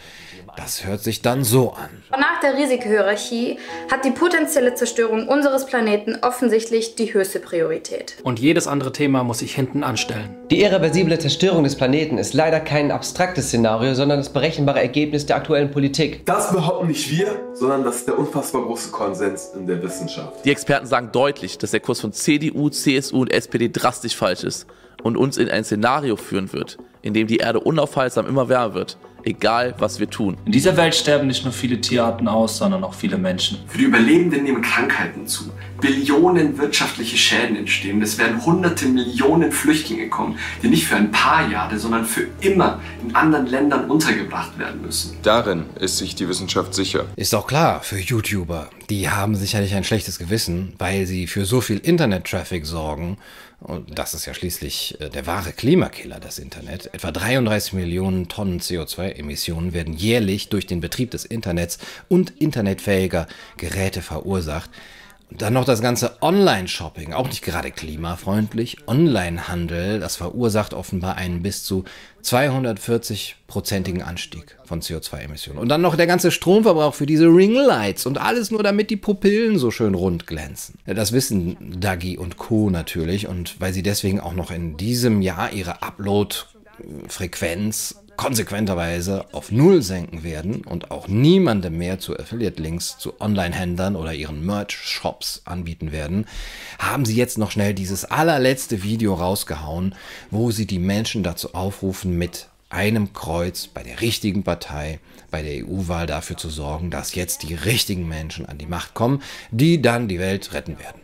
Das 0.57 0.87
hört 0.87 1.03
sich 1.03 1.21
dann 1.21 1.45
so 1.45 1.73
an. 1.73 1.91
Nach 2.11 2.41
der 2.41 2.55
Risikohierarchie 2.57 3.59
hat 3.91 4.05
die 4.05 4.11
potenzielle 4.11 4.75
Zerstörung 4.75 5.29
unseres 5.29 5.67
Planeten 5.67 6.17
offensichtlich 6.23 6.95
die 6.95 7.13
höchste 7.13 7.41
Priorität. 7.41 8.17
Und 8.23 8.39
jedes 8.39 8.67
andere 8.67 8.93
Thema 8.93 9.25
muss 9.25 9.41
sich 9.41 9.55
hinten 9.55 9.85
anstellen. 9.85 10.37
Die 10.51 10.63
irreversible 10.63 11.19
Zerstörung 11.19 11.65
des 11.65 11.77
Planeten 11.77 12.19
ist 12.19 12.33
leider 12.35 12.61
kein 12.61 12.91
abstraktes 12.91 13.49
Szenario, 13.49 13.95
sondern 13.95 14.19
das 14.19 14.33
berechenbare 14.33 14.81
Ergebnis 14.81 15.27
der 15.27 15.37
aktuellen 15.37 15.71
Politik. 15.71 16.25
Das 16.25 16.53
behaupten 16.53 16.87
nicht 16.87 17.11
wir, 17.11 17.41
sondern 17.55 17.85
das 17.85 17.97
ist 17.97 18.09
der 18.09 18.19
unfassbar 18.19 18.63
große 18.63 18.91
Konsens 18.91 19.51
in 19.55 19.67
der 19.67 19.83
Wissenschaft. 19.83 20.45
Die 20.45 20.51
Experten 20.51 20.87
sagen 20.87 21.11
deutlich, 21.13 21.59
dass 21.59 21.73
der 21.73 21.81
Kurs 21.81 22.01
von 22.01 22.13
CDU, 22.13 22.71
CSU 22.71 23.21
und 23.23 23.33
SPD 23.33 23.69
drastisch 23.69 24.17
falsch 24.17 24.45
ist 24.45 24.67
und 25.05 25.17
uns 25.17 25.37
in 25.37 25.49
ein 25.49 25.63
Szenario 25.63 26.17
führen 26.17 26.53
wird, 26.53 26.79
in 27.03 27.15
dem 27.15 27.29
die 27.29 27.37
Erde 27.37 27.61
unaufhaltsam 27.61 28.27
immer 28.27 28.49
wärmer 28.49 28.75
wird 28.75 28.97
egal 29.25 29.75
was 29.79 29.99
wir 29.99 30.09
tun. 30.09 30.37
In 30.45 30.53
dieser 30.53 30.77
Welt 30.77 30.95
sterben 30.95 31.27
nicht 31.27 31.45
nur 31.45 31.53
viele 31.53 31.81
Tierarten 31.81 32.29
aus, 32.29 32.59
sondern 32.59 32.85
auch 32.85 32.95
viele 32.95 33.19
Menschen. 33.19 33.59
Für 33.67 33.79
die 33.79 33.85
Überlebenden 33.85 34.45
nehmen 34.45 34.63
Krankheiten 34.63 35.27
zu. 35.27 35.51
Billionen 35.81 36.57
wirtschaftliche 36.57 37.17
Schäden 37.17 37.57
entstehen. 37.57 38.01
Es 38.01 38.17
werden 38.17 38.45
hunderte 38.45 38.87
Millionen 38.87 39.53
Flüchtlinge 39.53 40.09
kommen, 40.09 40.39
die 40.63 40.69
nicht 40.69 40.87
für 40.87 40.97
ein 40.97 41.11
paar 41.11 41.51
Jahre, 41.51 41.79
sondern 41.79 42.05
für 42.05 42.27
immer 42.41 42.81
in 43.07 43.15
anderen 43.15 43.47
Ländern 43.47 43.91
untergebracht 43.91 44.59
werden 44.59 44.81
müssen. 44.83 45.17
Darin 45.23 45.65
ist 45.79 45.99
sich 45.99 46.15
die 46.15 46.29
Wissenschaft 46.29 46.75
sicher. 46.75 47.07
Ist 47.17 47.35
auch 47.35 47.47
klar 47.47 47.83
für 47.83 47.99
YouTuber. 47.99 48.71
Die 48.89 49.11
haben 49.11 49.35
sicherlich 49.35 49.75
ein 49.75 49.85
schlechtes 49.85 50.19
Gewissen, 50.19 50.75
weil 50.79 51.07
sie 51.07 51.27
für 51.27 51.45
so 51.45 51.61
viel 51.61 51.79
Internet-Traffic 51.79 52.67
sorgen 52.67 53.19
und 53.65 53.99
das 53.99 54.13
ist 54.13 54.27
ja 54.27 54.35
schließlich 54.35 55.01
äh, 55.01 55.09
der 55.09 55.27
wahre 55.27 55.53
Klimakiller, 55.53 56.21
das 56.21 56.39
Internet. 56.39 56.93
Etwa 56.93 57.11
33 57.11 57.73
Millionen 57.73 58.29
Tonnen 58.29 58.61
CO2-Emissionen 58.61 59.73
werden 59.73 59.95
jährlich 59.95 60.51
durch 60.51 60.67
den 60.67 60.81
Betrieb 60.81 61.11
des 61.11 61.25
Internets 61.25 61.79
und 62.09 62.31
internetfähiger 62.39 63.27
Geräte 63.57 64.03
verursacht. 64.03 64.71
Und 65.31 65.43
dann 65.43 65.55
noch 65.55 65.65
das 65.65 65.81
ganze 65.81 66.23
Online-Shopping, 66.23 67.13
auch 67.13 67.27
nicht 67.27 67.43
gerade 67.43 67.71
klimafreundlich. 67.71 68.77
Online-Handel, 68.87 69.99
das 69.99 70.17
verursacht 70.17 70.75
offenbar 70.75 71.17
einen 71.17 71.43
bis 71.43 71.65
zu 71.65 71.85
240-prozentigen 72.23 74.03
Anstieg 74.03 74.57
von 74.65 74.81
CO2-Emissionen. 74.81 75.59
Und 75.59 75.69
dann 75.69 75.81
noch 75.81 75.97
der 75.97 76.07
ganze 76.07 76.31
Stromverbrauch 76.31 76.95
für 76.95 77.07
diese 77.07 77.27
Ringlights 77.27 78.07
und 78.07 78.19
alles 78.19 78.51
nur 78.51 78.63
damit 78.63 78.91
die 78.91 78.97
Pupillen 78.97 79.59
so 79.59 79.71
schön 79.71 79.95
rund 79.95 80.27
glänzen. 80.27 80.79
Das 80.87 81.13
wissen 81.13 81.81
Dagi 81.81 82.17
und 82.17 82.37
Co. 82.37 82.71
natürlich 82.71 83.27
und 83.27 83.61
weil 83.61 83.73
sie 83.73 83.83
deswegen 83.83 84.21
auch 84.21 84.35
noch 84.35 84.51
in 84.51 84.77
diesem 84.77 85.21
Jahr 85.21 85.53
ihre 85.53 85.83
Upload-Frequenz 85.83 88.04
konsequenterweise 88.17 89.27
auf 89.33 89.51
Null 89.51 89.83
senken 89.83 90.23
werden 90.23 90.65
und 90.65 90.91
auch 90.91 91.09
niemandem 91.09 91.77
mehr 91.79 91.99
zu 91.99 92.19
Affiliate-Links 92.19 92.99
zu 92.99 93.21
Online-Händlern 93.21 93.97
oder 93.97 94.15
ihren 94.15 94.45
Merch-Shops 94.45 95.43
anbieten 95.45 95.93
werden, 95.93 96.27
haben 96.79 97.05
sie 97.05 97.17
jetzt 97.17 97.39
noch 97.39 97.51
schnell 97.51 97.75
dieses 97.75 98.05
allerletzte 98.05 98.83
Video 98.83 99.15
rausgehauen, 99.15 99.95
wo 100.31 100.51
sie 100.51 100.67
die 100.67 100.79
Menschen 100.79 101.23
dazu 101.23 101.55
aufrufen, 101.55 102.17
mit 102.17 102.49
einem 102.71 103.13
Kreuz 103.13 103.69
bei 103.69 103.83
der 103.83 104.01
richtigen 104.01 104.43
Partei 104.43 104.99
bei 105.31 105.43
der 105.43 105.67
EU-Wahl 105.67 106.07
dafür 106.07 106.37
zu 106.37 106.51
sorgen, 106.51 106.91
dass 106.91 107.15
jetzt 107.15 107.43
die 107.43 107.55
richtigen 107.55 108.09
Menschen 108.09 108.47
an 108.47 108.59
die 108.59 108.67
Macht 108.67 108.95
kommen, 108.95 109.23
die 109.51 109.81
dann 109.81 110.09
die 110.09 110.19
Welt 110.19 110.53
retten 110.53 110.79
werden. 110.79 111.01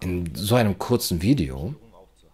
In 0.00 0.34
so 0.34 0.54
einem 0.54 0.78
kurzen 0.78 1.22
Video 1.22 1.74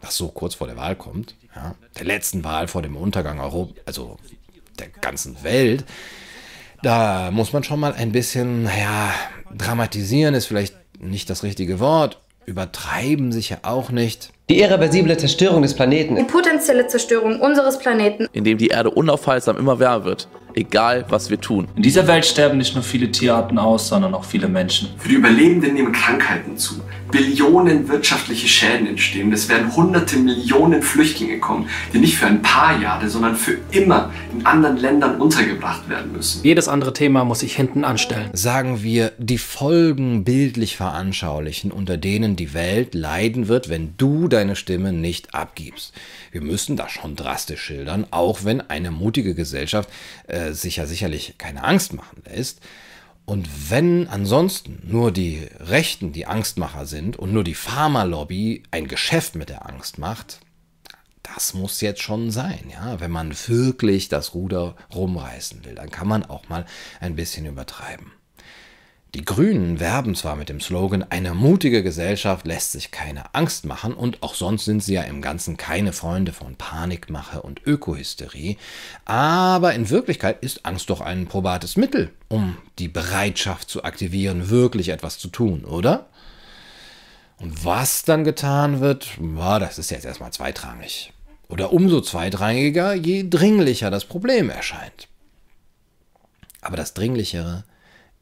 was 0.05 0.17
so 0.17 0.29
kurz 0.29 0.55
vor 0.55 0.67
der 0.67 0.77
Wahl 0.77 0.97
kommt, 0.97 1.35
ja, 1.55 1.75
der 1.99 2.05
letzten 2.05 2.45
Wahl 2.45 2.69
vor 2.69 2.83
dem 2.83 2.97
Untergang 2.97 3.41
Europa, 3.41 3.75
also 3.87 4.17
der 4.79 4.89
ganzen 4.89 5.43
Welt, 5.43 5.85
da 6.83 7.31
muss 7.31 7.53
man 7.53 7.65
schon 7.65 7.81
mal 7.81 7.95
ein 7.95 8.13
bisschen, 8.13 8.65
naja, 8.65 9.13
dramatisieren 9.57 10.35
ist 10.35 10.47
vielleicht 10.47 10.75
nicht 10.99 11.31
das 11.31 11.43
richtige 11.43 11.81
Wort, 11.81 12.21
übertreiben 12.47 13.33
sich 13.33 13.51
ja 13.51 13.59
auch 13.63 13.91
nicht. 13.91 14.31
Die 14.51 14.61
irreversible 14.61 15.17
Zerstörung 15.17 15.63
des 15.63 15.75
Planeten. 15.75 16.17
Die 16.17 16.25
potenzielle 16.25 16.87
Zerstörung 16.87 17.41
unseres 17.41 17.79
Planeten. 17.79 18.29
In 18.33 18.45
dem 18.45 18.59
die 18.59 18.69
Erde 18.69 18.91
unaufhaltsam 18.91 19.57
immer 19.57 19.79
wärmer 19.79 20.05
wird, 20.05 20.29
egal 20.55 21.05
was 21.09 21.31
wir 21.31 21.41
tun. 21.41 21.69
In 21.77 21.83
dieser 21.83 22.07
Welt 22.07 22.25
sterben 22.25 22.59
nicht 22.59 22.75
nur 22.75 22.85
viele 22.85 23.11
Tierarten 23.11 23.59
aus, 23.59 23.89
sondern 23.89 24.15
auch 24.15 24.25
viele 24.25 24.49
Menschen. 24.49 24.89
Für 24.99 25.09
die 25.09 25.15
Überlebenden 25.15 25.75
nehmen 25.75 25.93
Krankheiten 25.93 26.57
zu. 26.57 26.81
Billionen 27.15 27.89
wirtschaftliche 27.89 28.49
Schäden 28.49 28.89
entstehen. 28.89 29.33
Es 29.33 29.49
werden 29.49 29.75
hunderte 29.77 30.17
Millionen 30.17 30.83
Flüchtlinge 30.83 31.39
kommen, 31.39 31.69
die 31.93 31.99
nicht 31.99 32.17
für 32.17 32.27
ein 32.27 32.43
paar 32.43 32.81
Jahre, 32.81 33.09
sondern 33.09 33.37
für 33.37 33.57
immer 33.71 34.11
in 34.33 34.45
anderen 34.45 34.79
Ländern 34.79 35.21
untergebracht 35.21 35.89
werden 35.89 36.11
müssen. 36.11 36.43
Jedes 36.43 36.67
andere 36.67 36.93
Thema 36.93 37.25
muss 37.25 37.41
sich 37.41 37.55
hinten 37.55 37.85
anstellen. 37.85 38.31
Sagen 38.33 38.83
wir, 38.83 39.13
die 39.19 39.39
Folgen 39.39 40.25
bildlich 40.25 40.77
veranschaulichen, 40.77 41.71
unter 41.71 41.97
denen 41.97 42.35
die 42.35 42.53
Welt 42.53 42.95
leiden 42.95 43.47
wird, 43.47 43.69
wenn 43.69 43.95
du 43.97 44.27
deine 44.27 44.57
Stimme 44.57 44.93
nicht 44.93 45.35
abgibst. 45.35 45.95
Wir 46.33 46.41
müssen 46.41 46.77
das 46.77 46.91
schon 46.91 47.15
drastisch 47.15 47.63
schildern, 47.63 48.07
auch 48.11 48.41
wenn 48.43 48.61
eine 48.61 48.91
mutige 48.91 49.37
Gesellschaft 49.37 49.89
äh, 50.27 50.53
sich 50.53 50.77
ja 50.77 50.87
sicherlich 50.87 51.37
keine 51.39 51.65
Angst 51.65 51.93
machen 51.93 52.23
lässt. 52.25 52.61
Und 53.27 53.71
wenn 53.71 54.07
ansonsten 54.09 54.83
nur 54.85 55.11
die 55.11 55.49
Rechten 55.59 56.13
die 56.13 56.27
Angstmacher 56.27 56.85
sind 56.87 57.17
und 57.17 57.33
nur 57.33 57.45
die 57.45 57.55
Pharmalobby 57.55 58.65
ein 58.71 58.87
Geschäft 58.87 59.35
mit 59.35 59.49
der 59.49 59.67
Angst 59.67 59.99
macht, 59.99 60.41
das 61.23 61.55
muss 61.55 61.81
jetzt 61.81 62.03
schon 62.03 62.31
sein, 62.31 62.71
ja. 62.71 63.01
Wenn 63.01 63.11
man 63.11 63.35
wirklich 63.49 64.09
das 64.09 64.35
Ruder 64.35 64.77
rumreißen 64.95 65.65
will, 65.65 65.75
dann 65.75 65.91
kann 65.91 66.07
man 66.07 66.25
auch 66.25 66.49
mal 66.51 66.67
ein 67.01 67.17
bisschen 67.17 67.47
übertreiben. 67.47 68.13
Die 69.15 69.25
Grünen 69.25 69.79
werben 69.79 70.17
zwar 70.17 70.35
mit 70.35 70.49
dem 70.49 70.61
Slogan, 70.61 71.05
eine 71.09 71.35
mutige 71.35 71.85
Gesellschaft 71.85 72.49
lässt 72.49 72.73
sich 72.73 72.91
keine 72.91 73.33
Angst 73.33 73.65
machen 73.65 73.95
und 73.95 74.25
auch 74.25 74.35
sonst 74.35 74.65
sind 74.65 74.83
sie 74.83 74.95
ja 74.95 75.03
im 75.03 75.23
Ganzen 75.23 75.57
keine 75.57 75.93
Freunde 75.93 76.33
von 76.33 76.57
Panikmache 76.57 77.41
und 77.41 77.65
Ökohysterie, 77.65 78.57
aber 79.05 79.73
in 79.75 79.89
Wirklichkeit 79.89 80.43
ist 80.43 80.67
Angst 80.67 80.91
doch 80.91 81.01
ein 81.01 81.29
probates 81.29 81.77
Mittel, 81.77 82.11
um 82.29 82.57
die 82.81 82.89
Bereitschaft 82.89 83.71
zu 83.71 83.85
aktivieren, 83.85 84.51
wirklich 84.51 84.89
etwas 84.89 85.19
zu 85.21 85.29
tun, 85.29 85.65
oder? 85.65 86.09
Und 87.39 87.65
was 87.65 88.03
dann 88.03 88.25
getan 88.25 88.81
wird, 88.81 89.11
ja, 89.37 89.61
das 89.61 89.79
ist 89.79 89.93
jetzt 89.93 90.07
erstmal 90.07 90.33
zweitrangig. 90.33 91.13
Oder 91.49 91.73
umso 91.73 92.01
zweitrangiger, 92.01 92.95
je 92.95 93.29
dringlicher 93.31 93.93
das 93.93 94.07
Problem 94.07 94.51
erscheint. 94.51 95.07
Aber 96.63 96.77
das 96.77 96.95
Dringlichere 96.95 97.65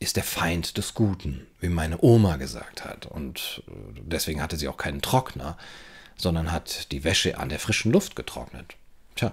ist 0.03 0.17
der 0.17 0.25
Feind 0.25 0.77
des 0.77 0.95
Guten, 0.95 1.47
wie 1.61 1.69
meine 1.69 2.03
Oma 2.03 2.37
gesagt 2.37 2.85
hat. 2.85 3.07
Und 3.07 3.63
äh, 3.69 3.73
deswegen 4.03 4.43
hatte 4.43 4.57
sie 4.57 4.69
auch 4.69 4.77
keinen 4.77 5.03
Trockner, 5.03 5.57
sondern 6.17 6.53
hat 6.53 6.93
die 6.93 7.05
Wäsche 7.05 7.39
an 7.39 7.49
der 7.49 7.59
frischen 7.59 7.93
Luft 7.93 8.17
getrocknet. 8.17 8.77
Tja, 9.17 9.33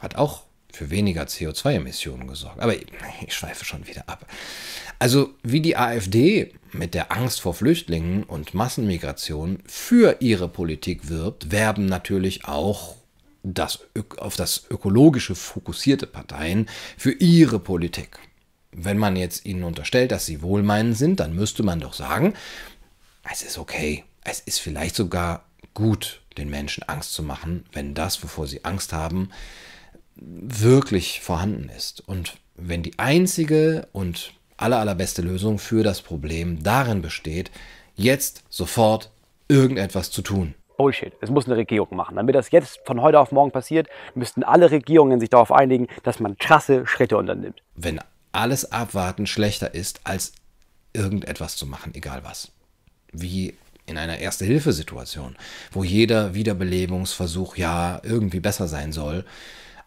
hat 0.00 0.16
auch 0.16 0.44
für 0.72 0.90
weniger 0.90 1.22
CO2-Emissionen 1.22 2.26
gesorgt. 2.26 2.60
Aber 2.60 2.74
ich 2.76 3.34
schweife 3.34 3.64
schon 3.64 3.86
wieder 3.86 4.08
ab. 4.08 4.26
Also 4.98 5.34
wie 5.42 5.60
die 5.60 5.76
AfD 5.76 6.52
mit 6.72 6.94
der 6.94 7.12
Angst 7.12 7.40
vor 7.40 7.54
Flüchtlingen 7.54 8.24
und 8.24 8.54
Massenmigration 8.54 9.60
für 9.66 10.16
ihre 10.20 10.48
Politik 10.48 11.08
wirbt, 11.08 11.52
werben 11.52 11.86
natürlich 11.86 12.46
auch 12.46 12.96
das, 13.44 13.80
auf 14.16 14.36
das 14.36 14.64
ökologische 14.70 15.34
fokussierte 15.34 16.06
Parteien 16.06 16.68
für 16.96 17.12
ihre 17.12 17.60
Politik 17.60 18.18
wenn 18.76 18.98
man 18.98 19.16
jetzt 19.16 19.46
ihnen 19.46 19.64
unterstellt, 19.64 20.12
dass 20.12 20.26
sie 20.26 20.42
wohlmeinend 20.42 20.96
sind, 20.96 21.20
dann 21.20 21.34
müsste 21.34 21.62
man 21.62 21.80
doch 21.80 21.94
sagen, 21.94 22.34
es 23.30 23.42
ist 23.42 23.58
okay. 23.58 24.04
Es 24.24 24.40
ist 24.40 24.58
vielleicht 24.58 24.96
sogar 24.96 25.44
gut, 25.74 26.20
den 26.36 26.50
Menschen 26.50 26.82
Angst 26.84 27.12
zu 27.14 27.22
machen, 27.22 27.64
wenn 27.72 27.94
das, 27.94 28.22
wovor 28.22 28.46
sie 28.46 28.64
Angst 28.64 28.92
haben, 28.92 29.30
wirklich 30.16 31.20
vorhanden 31.20 31.68
ist. 31.68 32.06
Und 32.06 32.36
wenn 32.56 32.82
die 32.82 32.98
einzige 32.98 33.88
und 33.92 34.32
aller, 34.56 34.78
allerbeste 34.78 35.22
Lösung 35.22 35.58
für 35.58 35.82
das 35.82 36.02
Problem 36.02 36.62
darin 36.62 37.02
besteht, 37.02 37.50
jetzt 37.96 38.42
sofort 38.48 39.10
irgendetwas 39.48 40.10
zu 40.10 40.22
tun. 40.22 40.54
Bullshit. 40.76 41.12
Es 41.20 41.30
muss 41.30 41.46
eine 41.46 41.56
Regierung 41.56 41.94
machen. 41.96 42.16
Damit 42.16 42.34
das 42.34 42.50
jetzt 42.50 42.80
von 42.84 43.00
heute 43.00 43.20
auf 43.20 43.30
morgen 43.30 43.52
passiert, 43.52 43.88
müssten 44.14 44.42
alle 44.42 44.70
Regierungen 44.70 45.20
sich 45.20 45.30
darauf 45.30 45.52
einigen, 45.52 45.86
dass 46.02 46.18
man 46.18 46.36
krasse 46.36 46.86
Schritte 46.86 47.16
unternimmt. 47.16 47.62
Wenn 47.76 48.00
alles 48.34 48.72
abwarten 48.72 49.26
schlechter 49.26 49.74
ist, 49.74 50.00
als 50.04 50.32
irgendetwas 50.92 51.56
zu 51.56 51.66
machen, 51.66 51.94
egal 51.94 52.24
was. 52.24 52.52
Wie 53.12 53.54
in 53.86 53.98
einer 53.98 54.18
Erste-Hilfe-Situation, 54.18 55.36
wo 55.72 55.84
jeder 55.84 56.34
Wiederbelebungsversuch 56.34 57.56
ja 57.56 58.00
irgendwie 58.02 58.40
besser 58.40 58.68
sein 58.68 58.92
soll, 58.92 59.24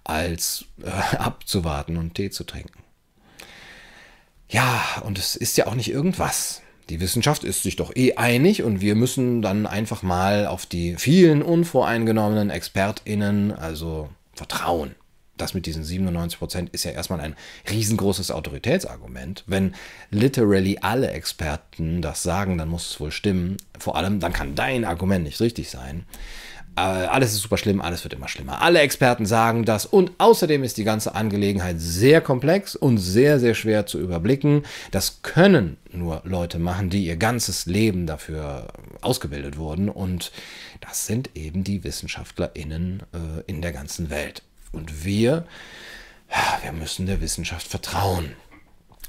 als 0.04 0.66
äh, 0.84 0.90
abzuwarten 1.18 1.98
und 1.98 2.14
Tee 2.16 2.30
zu 2.30 2.44
trinken. 2.44 2.84
Ja, 4.50 5.02
und 5.04 5.18
es 5.18 5.36
ist 5.36 5.58
ja 5.58 5.68
auch 5.68 5.76
nicht 5.76 5.92
irgendwas. 5.92 6.62
Die 6.90 7.02
Wissenschaft 7.02 7.44
ist 7.44 7.64
sich 7.64 7.76
doch 7.76 7.94
eh 7.96 8.14
einig 8.14 8.64
und 8.64 8.80
wir 8.80 8.96
müssen 8.96 9.42
dann 9.42 9.66
einfach 9.66 10.04
mal 10.04 10.48
auf 10.48 10.66
die 10.66 10.96
vielen 10.96 11.42
unvoreingenommenen 11.42 12.50
ExpertInnen 12.50 13.52
also 13.52 14.10
vertrauen. 14.34 14.96
Das 15.38 15.54
mit 15.54 15.66
diesen 15.66 15.84
97 15.84 16.40
Prozent 16.40 16.70
ist 16.72 16.84
ja 16.84 16.92
erstmal 16.92 17.22
ein 17.22 17.36
riesengroßes 17.70 18.32
Autoritätsargument. 18.32 19.44
Wenn 19.48 19.76
literally 20.10 20.80
alle 20.82 21.12
Experten 21.12 22.02
das 22.02 22.24
sagen, 22.24 22.58
dann 22.58 22.70
muss 22.70 22.92
es 22.92 23.00
wohl 23.00 23.12
stimmen. 23.12 23.58
Vor 23.78 23.96
allem, 23.96 24.20
dann 24.20 24.34
kann 24.34 24.56
dein 24.56 24.86
Argument 24.86 25.24
nicht 25.24 25.40
richtig 25.40 25.70
sein. 25.70 26.06
Äh, 26.78 26.82
alles 26.82 27.34
ist 27.34 27.42
super 27.42 27.58
schlimm, 27.58 27.82
alles 27.82 28.04
wird 28.04 28.14
immer 28.14 28.28
schlimmer. 28.28 28.62
Alle 28.62 28.82
Experten 28.82 29.26
sagen 29.26 29.66
das 29.66 29.88
und 29.88 30.12
außerdem 30.20 30.64
ist 30.64 30.78
die 30.78 30.84
ganze 30.84 31.16
Angelegenheit 31.16 31.78
sehr 31.80 32.22
komplex 32.22 32.76
und 32.76 33.00
sehr, 33.00 33.40
sehr 33.40 33.56
schwer 33.56 33.88
zu 33.88 34.00
überblicken. 34.00 34.62
Das 34.92 35.24
können 35.24 35.78
nur 35.92 36.22
Leute 36.24 36.60
machen, 36.60 36.92
die 36.92 37.08
ihr 37.08 37.18
ganzes 37.18 37.66
Leben 37.66 38.06
dafür 38.06 38.68
ausgebildet 39.02 39.58
wurden 39.58 39.90
und 39.90 40.32
das 40.80 41.08
sind 41.08 41.32
eben 41.34 41.64
die 41.64 41.84
WissenschaftlerInnen 41.84 43.02
äh, 43.12 43.42
in 43.48 43.64
der 43.64 43.72
ganzen 43.72 44.12
Welt. 44.12 44.44
Und 44.72 45.06
wir, 45.06 45.46
wir 46.62 46.72
müssen 46.72 47.06
der 47.06 47.22
Wissenschaft 47.22 47.68
vertrauen. 47.68 48.36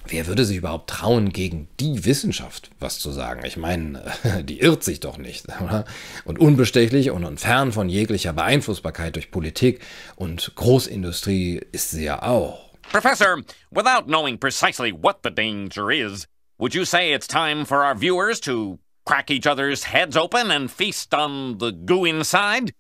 Wer 0.07 0.27
würde 0.27 0.45
sich 0.47 0.57
überhaupt 0.57 0.89
trauen, 0.89 1.33
gegen 1.33 1.69
die 1.81 2.05
Wissenschaft 2.07 2.71
was 2.81 2.99
zu 2.99 3.11
sagen? 3.13 3.45
Ich 3.45 3.57
meine, 3.57 4.05
die 4.43 4.61
irrt 4.61 4.83
sich 4.83 5.01
doch 5.01 5.19
nicht, 5.19 5.47
oder? 5.61 5.85
Und 6.25 6.39
unbestechlich 6.39 7.11
und 7.11 7.39
fern 7.39 7.73
von 7.73 7.89
jeglicher 7.89 8.33
Beeinflussbarkeit 8.33 9.17
durch 9.17 9.31
Politik 9.31 9.81
und 10.17 10.53
Großindustrie 10.55 11.61
ist 11.73 11.91
sie 11.91 12.05
ja 12.05 12.23
auch. 12.23 12.69
Professor, 12.91 13.43
without 13.71 14.07
knowing 14.07 14.39
precisely 14.39 14.93
what 14.93 15.19
the 15.23 15.31
danger 15.31 15.91
is, 15.91 16.27
would 16.59 16.75
you 16.75 16.85
say 16.85 17.13
it's 17.13 17.27
time 17.27 17.67
for 17.67 17.85
our 17.85 17.95
viewers 17.95 18.41
to 18.41 18.79
crack 19.05 19.31
each 19.31 19.47
other's 19.47 19.85
heads 19.85 20.17
open 20.17 20.51
and 20.51 20.71
feast 20.71 21.13
on 21.15 21.59
the 21.59 21.71
goo 21.71 22.07
inside? 22.07 22.73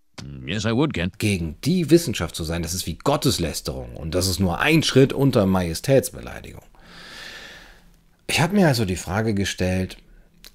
Yes, 0.46 0.64
I 0.64 0.72
would, 0.72 0.94
Ken. 0.94 1.12
Gegen 1.18 1.56
die 1.64 1.90
Wissenschaft 1.90 2.34
zu 2.34 2.44
sein, 2.44 2.62
das 2.62 2.74
ist 2.74 2.86
wie 2.86 2.98
Gotteslästerung 2.98 3.96
und 3.96 4.14
das 4.14 4.28
ist 4.28 4.40
nur 4.40 4.60
ein 4.60 4.82
Schritt 4.82 5.12
unter 5.12 5.46
Majestätsbeleidigung. 5.46 6.62
Ich 8.26 8.40
habe 8.40 8.54
mir 8.54 8.68
also 8.68 8.84
die 8.84 8.96
Frage 8.96 9.34
gestellt, 9.34 9.96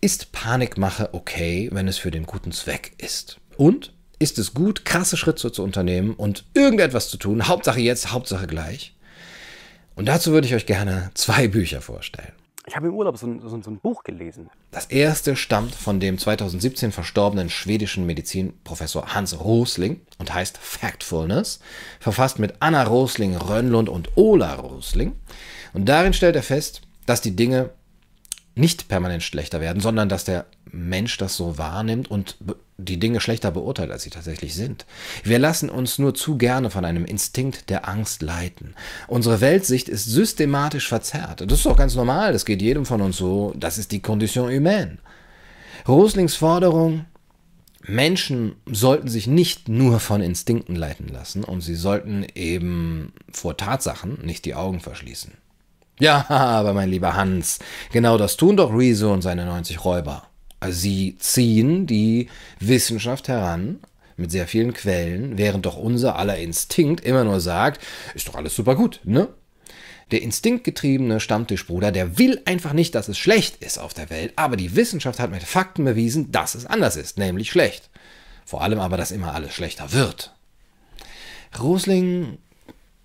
ist 0.02 0.32
Panikmache 0.32 1.14
okay, 1.14 1.70
wenn 1.72 1.88
es 1.88 1.98
für 1.98 2.12
den 2.12 2.26
guten 2.26 2.52
Zweck 2.52 2.94
ist? 2.98 3.40
Und 3.58 3.94
ist 4.20 4.38
es 4.38 4.54
gut, 4.54 4.86
krasse 4.86 5.18
Schritte 5.18 5.52
zu 5.52 5.64
unternehmen 5.64 6.14
und 6.14 6.46
irgendetwas 6.54 7.10
zu 7.10 7.18
tun? 7.18 7.48
Hauptsache 7.48 7.80
jetzt, 7.80 8.12
Hauptsache 8.12 8.48
gleich. 8.48 8.96
Und 9.96 10.08
dazu 10.08 10.32
würde 10.32 10.48
ich 10.48 10.56
euch 10.56 10.66
gerne 10.66 11.12
zwei 11.14 11.48
Bücher 11.48 11.82
vorstellen. 11.82 12.34
Ich 12.66 12.76
habe 12.78 12.88
im 12.88 12.94
Urlaub 12.94 13.18
so 13.18 13.28
ein, 13.28 13.42
so, 13.42 13.50
so 13.62 13.70
ein, 13.70 13.80
Buch 13.80 14.04
gelesen. 14.04 14.50
Das 14.72 14.86
erste 14.86 15.36
stammt 15.36 15.76
von 15.76 16.00
dem 16.00 16.18
2017 16.18 16.94
verstorbenen 16.94 17.50
schwedischen 17.50 18.06
Medizinprofessor 18.06 19.14
Hans 19.14 19.40
Rosling 19.40 20.00
und 20.18 20.34
heißt 20.34 20.58
Factfulness, 20.58 21.60
verfasst 22.00 22.40
mit 22.40 22.56
Anna 22.62 22.84
Rosling 22.84 23.36
Rönnlund 23.36 23.90
und 23.90 24.16
Ola 24.16 24.56
Rosling. 24.56 25.14
Und 25.74 25.90
darin 25.90 26.14
stellt 26.14 26.38
er 26.38 26.44
fest, 26.44 26.82
dass 27.06 27.20
die 27.20 27.36
Dinge 27.36 27.72
nicht 28.56 28.88
permanent 28.88 29.24
schlechter 29.24 29.62
werden, 29.62 29.82
sondern 29.82 30.10
dass 30.10 30.26
der 30.26 30.46
Mensch 30.72 31.18
das 31.18 31.36
so 31.36 31.58
wahrnimmt 31.58 32.10
und 32.10 32.38
die 32.78 33.00
Dinge 33.00 33.20
schlechter 33.20 33.52
beurteilt, 33.52 33.92
als 33.92 34.04
sie 34.04 34.10
tatsächlich 34.10 34.54
sind. 34.54 34.86
Wir 35.24 35.40
lassen 35.40 35.70
uns 35.70 36.00
nur 36.00 36.14
zu 36.14 36.38
gerne 36.38 36.70
von 36.70 36.86
einem 36.86 37.06
Instinkt 37.06 37.70
der 37.70 37.88
Angst 37.88 38.22
leiten. 38.22 38.76
Unsere 39.08 39.42
Weltsicht 39.42 39.90
ist 39.90 40.06
systematisch 40.06 40.88
verzerrt. 40.88 41.42
Das 41.42 41.60
ist 41.60 41.66
doch 41.66 41.78
ganz 41.78 41.96
normal, 41.96 42.34
das 42.34 42.46
geht 42.46 42.62
jedem 42.62 42.86
von 42.86 43.02
uns 43.02 43.18
so. 43.18 43.54
Das 43.56 43.78
ist 43.78 43.92
die 43.92 44.02
Condition 44.02 44.52
humaine. 44.52 44.98
Roslings 45.88 46.36
Forderung, 46.36 47.06
Menschen 47.86 48.56
sollten 48.66 49.10
sich 49.10 49.28
nicht 49.28 49.68
nur 49.68 50.00
von 50.00 50.22
Instinkten 50.22 50.76
leiten 50.76 51.10
lassen 51.10 51.44
und 51.44 51.62
sie 51.62 51.76
sollten 51.76 52.26
eben 52.34 53.14
vor 53.32 53.58
Tatsachen 53.58 54.20
nicht 54.24 54.46
die 54.46 54.56
Augen 54.56 54.80
verschließen. 54.80 55.34
Ja, 56.04 56.26
aber 56.30 56.74
mein 56.74 56.90
lieber 56.90 57.16
Hans, 57.16 57.60
genau 57.94 58.18
das 58.18 58.36
tun 58.36 58.58
doch 58.58 58.78
Rezo 58.78 59.14
und 59.14 59.22
seine 59.22 59.46
90 59.46 59.86
Räuber. 59.86 60.28
Also 60.60 60.78
sie 60.78 61.16
ziehen 61.18 61.88
die 61.88 62.28
Wissenschaft 62.60 63.30
heran 63.30 63.80
mit 64.18 64.30
sehr 64.30 64.46
vielen 64.46 64.74
Quellen, 64.74 65.38
während 65.38 65.66
doch 65.66 65.78
unser 65.78 66.18
aller 66.18 66.38
Instinkt 66.38 67.06
immer 67.06 67.24
nur 67.24 67.40
sagt, 67.40 67.82
ist 68.16 68.28
doch 68.28 68.36
alles 68.36 68.54
super 68.54 68.76
gut, 68.76 69.00
ne? 69.06 69.30
Der 70.12 70.22
instinktgetriebene 70.22 71.22
Stammtischbruder, 71.22 71.94
der 71.94 72.18
will 72.18 72.42
einfach 72.44 72.74
nicht, 72.74 72.96
dass 72.96 73.08
es 73.08 73.18
schlecht 73.18 73.64
ist 73.64 73.80
auf 73.80 73.94
der 73.94 74.10
Welt, 74.10 74.34
aber 74.36 74.58
die 74.58 74.76
Wissenschaft 74.76 75.22
hat 75.22 75.32
mit 75.32 75.44
Fakten 75.44 75.86
bewiesen, 75.86 76.34
dass 76.34 76.54
es 76.54 76.66
anders 76.66 76.98
ist, 76.98 77.18
nämlich 77.18 77.50
schlecht. 77.50 77.90
Vor 78.46 78.62
allem 78.62 78.80
aber, 78.80 78.98
dass 78.98 79.12
immer 79.12 79.34
alles 79.34 79.54
schlechter 79.54 79.94
wird. 79.94 80.36
Rosling 81.58 82.40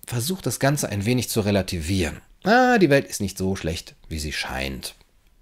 versucht 0.05 0.45
das 0.45 0.59
Ganze 0.59 0.89
ein 0.89 1.05
wenig 1.05 1.29
zu 1.29 1.39
relativieren 1.39 2.19
ah, 2.43 2.77
die 2.77 2.89
Welt 2.89 3.07
ist 3.07 3.21
nicht 3.21 3.37
so 3.37 3.55
schlecht, 3.55 3.95
wie 4.07 4.19
sie 4.19 4.31
scheint. 4.31 4.95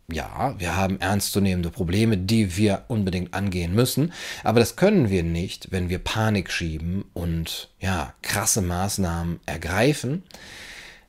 Ja, 0.09 0.55
wir 0.57 0.77
haben 0.77 1.01
ernstzunehmende 1.01 1.69
Probleme, 1.69 2.17
die 2.17 2.55
wir 2.55 2.85
unbedingt 2.87 3.33
angehen 3.33 3.75
müssen, 3.75 4.13
aber 4.43 4.61
das 4.61 4.77
können 4.77 5.09
wir 5.09 5.21
nicht, 5.21 5.71
wenn 5.71 5.89
wir 5.89 5.99
Panik 5.99 6.49
schieben 6.49 7.03
und 7.13 7.69
ja, 7.81 8.13
krasse 8.21 8.61
Maßnahmen 8.61 9.41
ergreifen, 9.45 10.23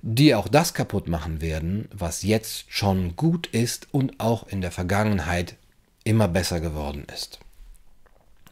die 0.03 0.35
auch 0.35 0.49
das 0.49 0.75
kaputt 0.75 1.07
machen 1.07 1.41
werden, 1.41 1.89
was 1.93 2.23
jetzt 2.23 2.65
schon 2.69 3.15
gut 3.15 3.47
ist 3.47 3.87
und 3.93 4.19
auch 4.19 4.49
in 4.49 4.63
der 4.63 4.73
Vergangenheit 4.73 5.55
immer 6.03 6.27
besser 6.27 6.61
geworden 6.61 7.07
ist. 7.15 7.39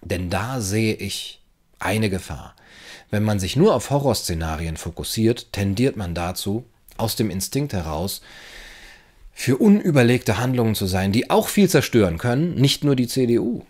Denn 0.00 0.30
da 0.30 0.60
sehe 0.60 0.94
ich 0.94 1.40
eine 1.80 2.08
Gefahr. 2.08 2.54
Wenn 3.10 3.24
man 3.24 3.40
sich 3.40 3.56
nur 3.56 3.74
auf 3.74 3.90
Horrorszenarien 3.90 4.76
fokussiert, 4.76 5.52
tendiert 5.52 5.96
man 5.96 6.14
dazu, 6.14 6.64
aus 6.98 7.16
dem 7.16 7.30
Instinkt 7.30 7.72
heraus, 7.72 8.20
für 9.32 9.58
unüberlegte 9.58 10.38
Handlungen 10.38 10.74
zu 10.74 10.86
sein, 10.86 11.12
die 11.12 11.30
auch 11.30 11.48
viel 11.48 11.68
zerstören 11.68 12.16
können, 12.16 12.54
nicht 12.54 12.84
nur 12.84 12.96
die 12.96 13.06
CDU. 13.06 13.64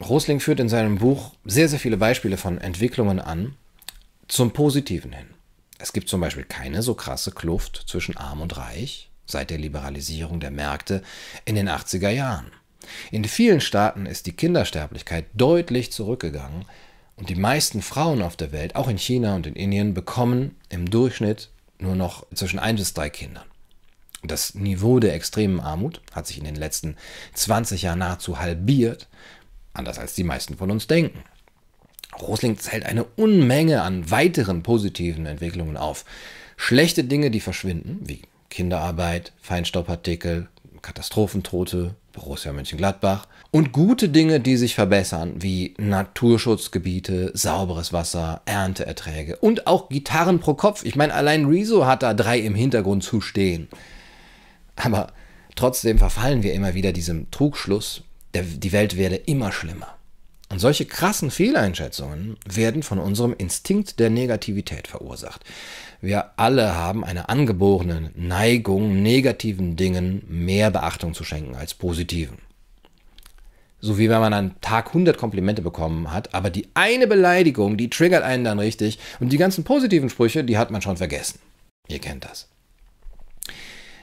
Rosling 0.00 0.40
führt 0.40 0.58
in 0.58 0.68
seinem 0.68 0.98
Buch 0.98 1.32
sehr, 1.44 1.68
sehr 1.68 1.78
viele 1.78 1.96
Beispiele 1.96 2.36
von 2.36 2.58
Entwicklungen 2.58 3.20
an, 3.20 3.56
zum 4.26 4.52
Positiven 4.52 5.12
hin. 5.12 5.26
Es 5.78 5.92
gibt 5.92 6.08
zum 6.08 6.20
Beispiel 6.20 6.44
keine 6.44 6.82
so 6.82 6.94
krasse 6.94 7.30
Kluft 7.30 7.84
zwischen 7.86 8.16
Arm 8.16 8.40
und 8.40 8.56
Reich 8.56 9.10
seit 9.26 9.50
der 9.50 9.58
Liberalisierung 9.58 10.40
der 10.40 10.50
Märkte 10.50 11.02
in 11.44 11.54
den 11.54 11.68
80er 11.68 12.10
Jahren. 12.10 12.50
In 13.10 13.24
vielen 13.24 13.60
Staaten 13.60 14.06
ist 14.06 14.26
die 14.26 14.32
Kindersterblichkeit 14.32 15.26
deutlich 15.34 15.92
zurückgegangen 15.92 16.66
und 17.16 17.28
die 17.28 17.34
meisten 17.34 17.80
Frauen 17.80 18.22
auf 18.22 18.36
der 18.36 18.52
Welt, 18.52 18.76
auch 18.76 18.88
in 18.88 18.98
China 18.98 19.36
und 19.36 19.46
in 19.46 19.54
Indien, 19.54 19.94
bekommen 19.94 20.56
im 20.68 20.90
Durchschnitt 20.90 21.50
nur 21.78 21.94
noch 21.94 22.26
zwischen 22.34 22.58
ein 22.58 22.76
bis 22.76 22.94
drei 22.94 23.10
Kindern. 23.10 23.44
Das 24.22 24.54
Niveau 24.54 25.00
der 25.00 25.14
extremen 25.14 25.60
Armut 25.60 26.00
hat 26.12 26.26
sich 26.26 26.38
in 26.38 26.44
den 26.44 26.54
letzten 26.54 26.96
20 27.34 27.82
Jahren 27.82 27.98
nahezu 27.98 28.40
halbiert, 28.40 29.06
anders 29.74 29.98
als 29.98 30.14
die 30.14 30.24
meisten 30.24 30.56
von 30.56 30.70
uns 30.70 30.86
denken. 30.86 31.22
Rosling 32.20 32.58
zählt 32.58 32.86
eine 32.86 33.04
Unmenge 33.04 33.82
an 33.82 34.10
weiteren 34.10 34.62
positiven 34.62 35.26
Entwicklungen 35.26 35.76
auf. 35.76 36.04
Schlechte 36.56 37.04
Dinge, 37.04 37.30
die 37.30 37.40
verschwinden, 37.40 37.98
wie 38.02 38.22
Kinderarbeit, 38.50 39.32
Feinstaubpartikel, 39.42 40.48
Katastrophentote, 40.84 41.94
Borussia 42.12 42.52
Mönchengladbach. 42.52 43.26
Und 43.50 43.72
gute 43.72 44.08
Dinge, 44.08 44.38
die 44.38 44.56
sich 44.56 44.74
verbessern, 44.74 45.34
wie 45.36 45.74
Naturschutzgebiete, 45.78 47.32
sauberes 47.34 47.92
Wasser, 47.92 48.42
Ernteerträge 48.44 49.36
und 49.36 49.66
auch 49.66 49.88
Gitarren 49.88 50.40
pro 50.40 50.54
Kopf. 50.54 50.84
Ich 50.84 50.94
meine, 50.94 51.14
allein 51.14 51.46
Rezo 51.46 51.86
hat 51.86 52.02
da 52.02 52.14
drei 52.14 52.38
im 52.38 52.54
Hintergrund 52.54 53.02
zu 53.02 53.20
stehen. 53.20 53.68
Aber 54.76 55.12
trotzdem 55.56 55.98
verfallen 55.98 56.42
wir 56.42 56.52
immer 56.52 56.74
wieder 56.74 56.92
diesem 56.92 57.30
Trugschluss, 57.30 58.02
der, 58.34 58.42
die 58.42 58.72
Welt 58.72 58.96
werde 58.96 59.16
immer 59.16 59.52
schlimmer. 59.52 59.93
Und 60.54 60.60
solche 60.60 60.84
krassen 60.86 61.32
Fehleinschätzungen 61.32 62.36
werden 62.46 62.84
von 62.84 63.00
unserem 63.00 63.34
Instinkt 63.36 63.98
der 63.98 64.08
Negativität 64.08 64.86
verursacht. 64.86 65.44
Wir 66.00 66.38
alle 66.38 66.76
haben 66.76 67.02
eine 67.02 67.28
angeborene 67.28 68.12
Neigung, 68.14 69.02
negativen 69.02 69.74
Dingen 69.74 70.22
mehr 70.28 70.70
Beachtung 70.70 71.12
zu 71.12 71.24
schenken 71.24 71.56
als 71.56 71.74
positiven. 71.74 72.38
So 73.80 73.98
wie 73.98 74.08
wenn 74.08 74.20
man 74.20 74.32
am 74.32 74.60
Tag 74.60 74.86
100 74.86 75.18
Komplimente 75.18 75.60
bekommen 75.60 76.12
hat, 76.12 76.32
aber 76.34 76.50
die 76.50 76.68
eine 76.74 77.08
Beleidigung, 77.08 77.76
die 77.76 77.90
triggert 77.90 78.22
einen 78.22 78.44
dann 78.44 78.60
richtig 78.60 79.00
und 79.18 79.30
die 79.30 79.38
ganzen 79.38 79.64
positiven 79.64 80.08
Sprüche, 80.08 80.44
die 80.44 80.56
hat 80.56 80.70
man 80.70 80.82
schon 80.82 80.98
vergessen. 80.98 81.40
Ihr 81.88 81.98
kennt 81.98 82.24
das. 82.26 82.48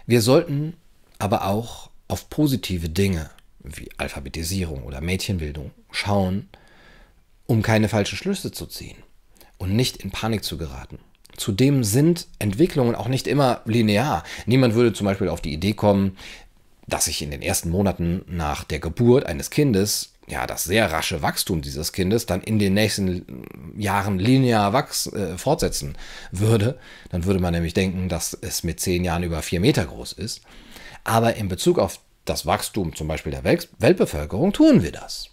Wir 0.06 0.22
sollten 0.22 0.74
aber 1.18 1.46
auch 1.46 1.92
auf 2.10 2.30
positive 2.30 2.90
Dinge 2.90 3.30
wie 3.64 3.90
Alphabetisierung 3.98 4.84
oder 4.84 5.02
Mädchenbildung 5.02 5.72
schauen, 5.92 6.50
um 7.48 7.62
keine 7.62 7.90
falschen 7.90 8.18
Schlüsse 8.18 8.52
zu 8.52 8.66
ziehen 8.66 8.98
und 9.58 9.76
nicht 9.76 9.98
in 9.98 10.12
Panik 10.12 10.44
zu 10.44 10.58
geraten. 10.58 11.00
Zudem 11.38 11.84
sind 11.84 12.28
Entwicklungen 12.40 12.96
auch 12.96 13.08
nicht 13.08 13.28
immer 13.28 13.62
linear. 13.66 14.24
Niemand 14.46 14.74
würde 14.74 14.94
zum 14.94 15.06
Beispiel 15.06 15.30
auf 15.30 15.42
die 15.42 15.54
Idee 15.54 15.74
kommen, 15.74 16.18
dass 16.88 17.06
sich 17.06 17.22
in 17.22 17.32
den 17.32 17.42
ersten 17.42 17.70
Monaten 17.70 18.24
nach 18.28 18.64
der 18.64 18.80
Geburt 18.80 19.26
eines 19.26 19.50
Kindes 19.50 20.14
ja 20.28 20.48
das 20.48 20.64
sehr 20.64 20.92
rasche 20.92 21.22
Wachstum 21.22 21.62
dieses 21.62 21.94
Kindes 21.94 22.26
dann 22.26 22.42
in 22.42 22.60
den 22.60 22.74
nächsten 22.74 23.46
Jahren 23.78 24.20
linear 24.20 24.74
wachs, 24.74 25.08
äh, 25.08 25.38
fortsetzen 25.38 25.98
würde. 26.32 26.78
Dann 27.10 27.26
würde 27.26 27.40
man 27.40 27.54
nämlich 27.54 27.74
denken, 27.74 28.10
dass 28.10 28.38
es 28.40 28.64
mit 28.64 28.80
zehn 28.80 29.04
Jahren 29.04 29.24
über 29.24 29.42
vier 29.42 29.60
Meter 29.60 29.86
groß 29.86 30.14
ist. 30.14 30.42
Aber 31.04 31.36
in 31.36 31.48
Bezug 31.48 31.80
auf 31.80 32.00
das 32.26 32.46
Wachstum 32.46 32.96
zum 32.96 33.08
Beispiel 33.08 33.32
der 33.32 33.44
Welt 33.44 33.70
Weltbevölkerung 33.80 34.54
tun 34.54 34.84
wir 34.84 34.92
das. 34.92 35.30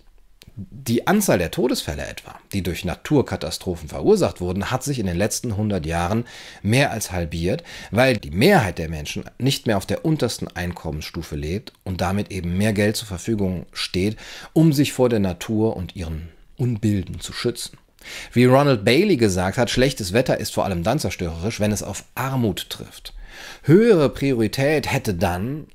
Die 0.61 1.07
Anzahl 1.07 1.39
der 1.39 1.53
Todesfälle 1.53 2.05
etwa, 2.05 2.35
die 2.53 2.65
durch 2.65 2.85
Naturkatastrophen 2.85 3.89
verursacht 3.89 4.41
wurden, 4.41 4.73
hat 4.73 4.83
sich 4.83 4.99
in 4.99 5.07
den 5.07 5.17
letzten 5.17 5.53
100 5.53 5.87
Jahren 5.87 6.25
mehr 6.63 6.91
als 6.91 7.13
halbiert, 7.13 7.63
weil 7.93 8.17
die 8.17 8.33
Mehrheit 8.33 8.79
der 8.79 8.89
Menschen 8.89 9.25
nicht 9.39 9.69
mehr 9.69 9.77
auf 9.77 9.87
der 9.87 10.05
untersten 10.05 10.49
Einkommensstufe 10.49 11.37
lebt 11.37 11.73
und 11.85 12.01
damit 12.01 12.33
eben 12.33 12.59
mehr 12.59 12.73
Geld 12.73 12.97
zur 12.97 13.07
Verfügung 13.07 13.67
steht, 13.73 14.17
um 14.53 14.73
sich 14.73 14.93
vor 14.93 15.09
der 15.09 15.21
Natur 15.21 15.77
und 15.77 15.95
ihren 15.95 16.29
Unbilden 16.57 17.21
zu 17.21 17.33
schützen. 17.33 17.79
Wie 18.33 18.45
Ronald 18.45 18.85
Bailey 18.85 19.17
gesagt 19.17 19.59
hat, 19.59 19.71
schlechtes 19.71 20.13
Wetter 20.13 20.39
ist 20.39 20.55
vor 20.55 20.65
allem 20.65 20.83
dann 20.83 20.99
zerstörerisch, 20.99 21.61
wenn 21.61 21.71
es 21.71 21.85
auf 21.85 22.05
Armut 22.17 22.69
trifft. 22.69 23.15
Höhere 23.63 24.09
Priorität 24.09 24.91
hätte 24.91 25.15
dann, 25.15 25.69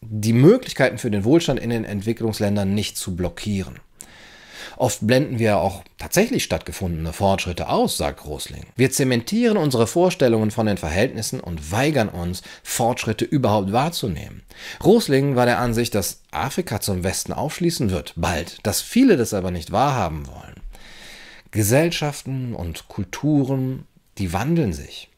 die 0.00 0.32
Möglichkeiten 0.32 0.98
für 0.98 1.10
den 1.10 1.24
Wohlstand 1.24 1.60
in 1.60 1.70
den 1.70 1.84
Entwicklungsländern 1.84 2.74
nicht 2.74 2.96
zu 2.96 3.16
blockieren. 3.16 3.80
Oft 4.76 5.04
blenden 5.04 5.40
wir 5.40 5.58
auch 5.58 5.82
tatsächlich 5.98 6.44
stattgefundene 6.44 7.12
Fortschritte 7.12 7.68
aus, 7.68 7.96
sagt 7.96 8.24
Rosling. 8.24 8.64
Wir 8.76 8.92
zementieren 8.92 9.56
unsere 9.56 9.88
Vorstellungen 9.88 10.52
von 10.52 10.66
den 10.66 10.78
Verhältnissen 10.78 11.40
und 11.40 11.72
weigern 11.72 12.08
uns, 12.08 12.42
Fortschritte 12.62 13.24
überhaupt 13.24 13.72
wahrzunehmen. 13.72 14.42
Rosling 14.84 15.34
war 15.34 15.46
der 15.46 15.58
Ansicht, 15.58 15.96
dass 15.96 16.22
Afrika 16.30 16.80
zum 16.80 17.02
Westen 17.02 17.32
aufschließen 17.32 17.90
wird, 17.90 18.12
bald, 18.14 18.58
dass 18.62 18.80
viele 18.80 19.16
das 19.16 19.34
aber 19.34 19.50
nicht 19.50 19.72
wahrhaben 19.72 20.28
wollen. 20.28 20.60
Gesellschaften 21.50 22.54
und 22.54 22.86
Kulturen, 22.86 23.84
die 24.18 24.32
wandeln 24.32 24.72
sich. 24.72 25.10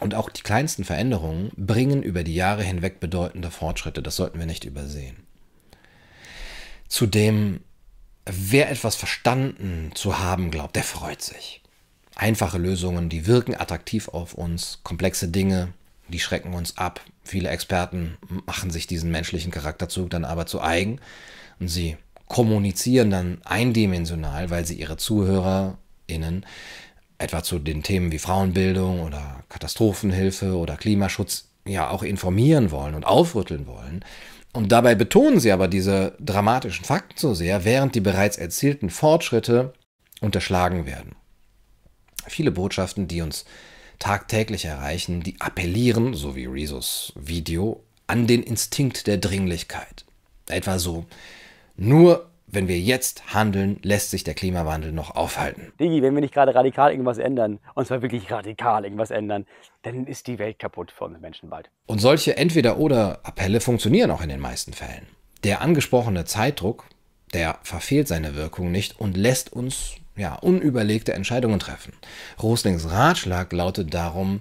Und 0.00 0.14
auch 0.14 0.28
die 0.28 0.42
kleinsten 0.42 0.84
Veränderungen 0.84 1.50
bringen 1.56 2.02
über 2.02 2.22
die 2.22 2.34
Jahre 2.34 2.62
hinweg 2.62 3.00
bedeutende 3.00 3.50
Fortschritte. 3.50 4.02
Das 4.02 4.16
sollten 4.16 4.38
wir 4.38 4.46
nicht 4.46 4.64
übersehen. 4.64 5.16
Zudem 6.88 7.60
Wer 8.28 8.70
etwas 8.70 8.96
verstanden 8.96 9.92
zu 9.94 10.18
haben 10.18 10.50
glaubt, 10.50 10.74
der 10.74 10.82
freut 10.82 11.22
sich. 11.22 11.62
Einfache 12.16 12.58
Lösungen, 12.58 13.08
die 13.08 13.26
wirken 13.26 13.54
attraktiv 13.54 14.08
auf 14.08 14.34
uns, 14.34 14.80
komplexe 14.82 15.28
Dinge, 15.28 15.72
die 16.08 16.18
schrecken 16.18 16.52
uns 16.52 16.76
ab. 16.76 17.00
Viele 17.22 17.50
Experten 17.50 18.18
machen 18.46 18.70
sich 18.70 18.88
diesen 18.88 19.12
menschlichen 19.12 19.52
Charakterzug 19.52 20.10
dann 20.10 20.24
aber 20.24 20.46
zu 20.46 20.60
eigen 20.60 21.00
und 21.60 21.68
sie 21.68 21.96
kommunizieren 22.26 23.10
dann 23.10 23.38
eindimensional, 23.44 24.50
weil 24.50 24.66
sie 24.66 24.74
ihre 24.74 24.96
ZuhörerInnen 24.96 26.44
etwa 27.18 27.42
zu 27.42 27.58
den 27.58 27.82
Themen 27.82 28.12
wie 28.12 28.18
Frauenbildung 28.18 29.00
oder 29.00 29.44
Katastrophenhilfe 29.48 30.56
oder 30.56 30.76
Klimaschutz 30.76 31.48
ja 31.66 31.90
auch 31.90 32.02
informieren 32.02 32.70
wollen 32.70 32.94
und 32.94 33.06
aufrütteln 33.06 33.66
wollen. 33.66 34.04
Und 34.52 34.72
dabei 34.72 34.94
betonen 34.94 35.40
sie 35.40 35.52
aber 35.52 35.68
diese 35.68 36.14
dramatischen 36.18 36.84
Fakten 36.84 37.18
so 37.18 37.34
sehr, 37.34 37.64
während 37.64 37.94
die 37.94 38.00
bereits 38.00 38.38
erzielten 38.38 38.90
Fortschritte 38.90 39.74
unterschlagen 40.20 40.86
werden. 40.86 41.14
Viele 42.26 42.50
Botschaften, 42.50 43.06
die 43.06 43.20
uns 43.20 43.44
tagtäglich 43.98 44.64
erreichen, 44.64 45.22
die 45.22 45.40
appellieren, 45.40 46.14
so 46.14 46.36
wie 46.36 46.46
Rezos 46.46 47.12
Video, 47.16 47.82
an 48.06 48.26
den 48.26 48.42
Instinkt 48.42 49.06
der 49.06 49.18
Dringlichkeit. 49.18 50.04
Etwa 50.48 50.78
so, 50.78 51.06
nur 51.76 52.25
wenn 52.46 52.68
wir 52.68 52.78
jetzt 52.78 53.34
handeln, 53.34 53.78
lässt 53.82 54.10
sich 54.10 54.24
der 54.24 54.34
Klimawandel 54.34 54.92
noch 54.92 55.16
aufhalten. 55.16 55.72
Digi, 55.80 56.02
wenn 56.02 56.14
wir 56.14 56.20
nicht 56.20 56.34
gerade 56.34 56.54
radikal 56.54 56.90
irgendwas 56.90 57.18
ändern, 57.18 57.58
und 57.74 57.86
zwar 57.86 58.02
wirklich 58.02 58.30
radikal 58.30 58.84
irgendwas 58.84 59.10
ändern, 59.10 59.46
dann 59.82 60.06
ist 60.06 60.26
die 60.26 60.38
Welt 60.38 60.58
kaputt 60.58 60.90
für 60.90 61.04
uns 61.04 61.20
Menschen 61.20 61.50
bald. 61.50 61.70
Und 61.86 62.00
solche 62.00 62.36
Entweder-oder-Appelle 62.36 63.60
funktionieren 63.60 64.10
auch 64.10 64.22
in 64.22 64.28
den 64.28 64.40
meisten 64.40 64.72
Fällen. 64.72 65.06
Der 65.44 65.60
angesprochene 65.60 66.24
Zeitdruck, 66.24 66.84
der 67.34 67.58
verfehlt 67.62 68.08
seine 68.08 68.36
Wirkung 68.36 68.70
nicht 68.70 68.98
und 68.98 69.16
lässt 69.16 69.52
uns 69.52 69.96
ja, 70.16 70.34
unüberlegte 70.34 71.12
Entscheidungen 71.12 71.58
treffen. 71.58 71.92
Roslings 72.42 72.90
Ratschlag 72.90 73.52
lautet 73.52 73.92
darum, 73.92 74.40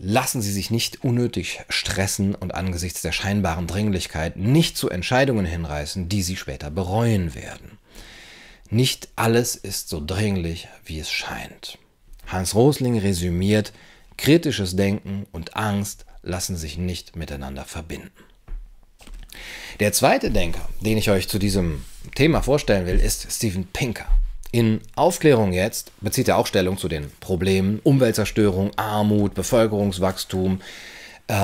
Lassen 0.00 0.42
Sie 0.42 0.52
sich 0.52 0.70
nicht 0.70 1.02
unnötig 1.02 1.60
stressen 1.68 2.36
und 2.36 2.54
angesichts 2.54 3.02
der 3.02 3.10
scheinbaren 3.10 3.66
Dringlichkeit 3.66 4.36
nicht 4.36 4.76
zu 4.76 4.88
Entscheidungen 4.88 5.44
hinreißen, 5.44 6.08
die 6.08 6.22
Sie 6.22 6.36
später 6.36 6.70
bereuen 6.70 7.34
werden. 7.34 7.78
Nicht 8.70 9.08
alles 9.16 9.56
ist 9.56 9.88
so 9.88 10.00
dringlich, 10.04 10.68
wie 10.84 11.00
es 11.00 11.10
scheint. 11.10 11.78
Hans 12.26 12.54
Rosling 12.54 12.98
resümiert, 12.98 13.72
kritisches 14.16 14.76
Denken 14.76 15.26
und 15.32 15.56
Angst 15.56 16.04
lassen 16.22 16.56
sich 16.56 16.78
nicht 16.78 17.16
miteinander 17.16 17.64
verbinden. 17.64 18.10
Der 19.80 19.92
zweite 19.92 20.30
Denker, 20.30 20.68
den 20.80 20.98
ich 20.98 21.10
euch 21.10 21.28
zu 21.28 21.38
diesem 21.38 21.84
Thema 22.14 22.42
vorstellen 22.42 22.86
will, 22.86 23.00
ist 23.00 23.32
Steven 23.32 23.66
Pinker. 23.66 24.06
In 24.50 24.80
Aufklärung 24.94 25.52
jetzt 25.52 25.92
bezieht 26.00 26.28
er 26.28 26.38
auch 26.38 26.46
Stellung 26.46 26.78
zu 26.78 26.88
den 26.88 27.10
Problemen 27.20 27.80
Umweltzerstörung, 27.82 28.70
Armut, 28.76 29.34
Bevölkerungswachstum, 29.34 30.60
äh, 31.26 31.34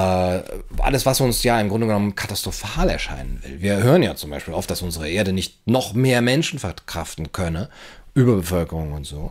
alles, 0.78 1.04
was 1.04 1.20
uns 1.20 1.42
ja 1.42 1.60
im 1.60 1.68
Grunde 1.68 1.86
genommen 1.86 2.14
katastrophal 2.14 2.88
erscheinen 2.88 3.42
will. 3.42 3.60
Wir 3.60 3.82
hören 3.82 4.02
ja 4.02 4.14
zum 4.14 4.30
Beispiel 4.30 4.54
oft, 4.54 4.70
dass 4.70 4.80
unsere 4.80 5.10
Erde 5.10 5.34
nicht 5.34 5.66
noch 5.66 5.92
mehr 5.92 6.22
Menschen 6.22 6.58
verkraften 6.58 7.32
könne, 7.32 7.68
Überbevölkerung 8.14 8.92
und 8.92 9.04
so. 9.04 9.30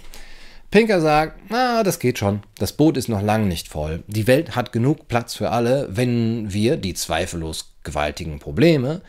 Pinker 0.69 1.01
sagt, 1.01 1.39
na, 1.49 1.83
das 1.83 1.99
geht 1.99 2.19
schon. 2.19 2.41
Das 2.57 2.73
Boot 2.73 2.97
ist 2.97 3.07
noch 3.07 3.21
lang 3.21 3.47
nicht 3.47 3.67
voll. 3.67 4.03
Die 4.07 4.27
Welt 4.27 4.55
hat 4.55 4.71
genug 4.71 5.07
Platz 5.07 5.35
für 5.35 5.49
alle, 5.49 5.87
wenn 5.91 6.51
wir 6.53 6.77
die 6.77 6.93
zweifellos 6.93 7.73
gewaltigen 7.83 8.39
Probleme, 8.39 9.01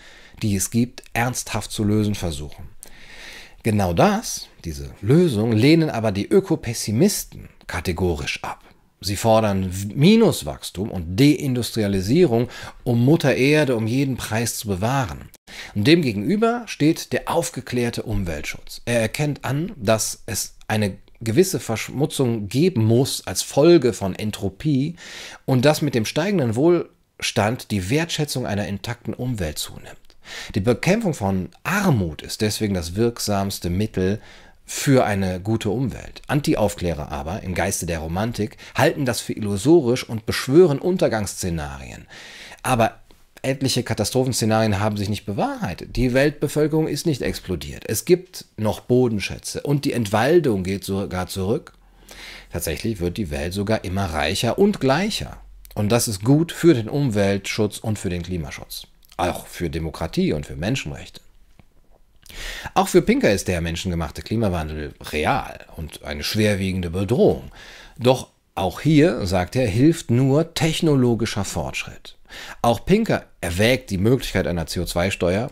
die 0.42 0.56
es 0.56 0.70
gibt, 0.70 1.02
ernsthaft 1.12 1.70
zu 1.70 1.84
lösen 1.84 2.14
versuchen. 2.14 2.73
Genau 3.64 3.94
das, 3.94 4.48
diese 4.66 4.90
Lösung, 5.00 5.52
lehnen 5.52 5.88
aber 5.88 6.12
die 6.12 6.28
Ökopessimisten 6.28 7.48
kategorisch 7.66 8.44
ab. 8.44 8.62
Sie 9.00 9.16
fordern 9.16 9.72
Minuswachstum 9.94 10.90
und 10.90 11.18
Deindustrialisierung, 11.18 12.48
um 12.84 13.02
Mutter 13.02 13.34
Erde 13.34 13.74
um 13.74 13.86
jeden 13.86 14.18
Preis 14.18 14.58
zu 14.58 14.68
bewahren. 14.68 15.30
Und 15.74 15.86
demgegenüber 15.86 16.64
steht 16.66 17.14
der 17.14 17.30
aufgeklärte 17.30 18.02
Umweltschutz. 18.02 18.82
Er 18.84 19.00
erkennt 19.00 19.46
an, 19.46 19.72
dass 19.76 20.22
es 20.26 20.56
eine 20.68 20.98
gewisse 21.22 21.58
Verschmutzung 21.58 22.48
geben 22.48 22.84
muss 22.84 23.26
als 23.26 23.40
Folge 23.40 23.94
von 23.94 24.14
Entropie 24.14 24.96
und 25.46 25.64
dass 25.64 25.80
mit 25.80 25.94
dem 25.94 26.04
steigenden 26.04 26.54
Wohlstand 26.54 27.70
die 27.70 27.88
Wertschätzung 27.88 28.44
einer 28.44 28.68
intakten 28.68 29.14
Umwelt 29.14 29.58
zunimmt. 29.58 30.03
Die 30.54 30.60
Bekämpfung 30.60 31.14
von 31.14 31.48
Armut 31.62 32.22
ist 32.22 32.40
deswegen 32.40 32.74
das 32.74 32.94
wirksamste 32.96 33.70
Mittel 33.70 34.20
für 34.66 35.04
eine 35.04 35.40
gute 35.40 35.70
Umwelt. 35.70 36.22
Anti-Aufklärer 36.26 37.12
aber, 37.12 37.42
im 37.42 37.54
Geiste 37.54 37.86
der 37.86 37.98
Romantik, 37.98 38.56
halten 38.74 39.04
das 39.04 39.20
für 39.20 39.34
illusorisch 39.34 40.08
und 40.08 40.26
beschwören 40.26 40.78
Untergangsszenarien. 40.78 42.06
Aber 42.62 42.98
etliche 43.42 43.82
Katastrophenszenarien 43.82 44.80
haben 44.80 44.96
sich 44.96 45.10
nicht 45.10 45.26
bewahrheitet. 45.26 45.96
Die 45.96 46.14
Weltbevölkerung 46.14 46.88
ist 46.88 47.04
nicht 47.04 47.20
explodiert. 47.20 47.84
Es 47.86 48.06
gibt 48.06 48.46
noch 48.56 48.80
Bodenschätze 48.80 49.62
und 49.62 49.84
die 49.84 49.92
Entwaldung 49.92 50.64
geht 50.64 50.84
sogar 50.84 51.26
zurück. 51.26 51.74
Tatsächlich 52.50 53.00
wird 53.00 53.18
die 53.18 53.30
Welt 53.30 53.52
sogar 53.52 53.84
immer 53.84 54.06
reicher 54.06 54.58
und 54.58 54.80
gleicher. 54.80 55.36
Und 55.74 55.90
das 55.90 56.08
ist 56.08 56.24
gut 56.24 56.52
für 56.52 56.72
den 56.72 56.88
Umweltschutz 56.88 57.78
und 57.78 57.98
für 57.98 58.08
den 58.08 58.22
Klimaschutz 58.22 58.86
auch 59.16 59.46
für 59.46 59.70
Demokratie 59.70 60.32
und 60.32 60.46
für 60.46 60.56
Menschenrechte. 60.56 61.20
Auch 62.74 62.88
für 62.88 63.02
Pinker 63.02 63.30
ist 63.32 63.48
der 63.48 63.60
menschengemachte 63.60 64.22
Klimawandel 64.22 64.94
real 65.12 65.66
und 65.76 66.02
eine 66.02 66.24
schwerwiegende 66.24 66.90
Bedrohung. 66.90 67.50
Doch 67.98 68.28
auch 68.54 68.80
hier, 68.80 69.26
sagt 69.26 69.56
er, 69.56 69.66
hilft 69.66 70.10
nur 70.10 70.54
technologischer 70.54 71.44
Fortschritt. 71.44 72.16
Auch 72.62 72.84
Pinker 72.84 73.24
erwägt 73.40 73.90
die 73.90 73.98
Möglichkeit 73.98 74.46
einer 74.46 74.66
CO2-Steuer, 74.66 75.50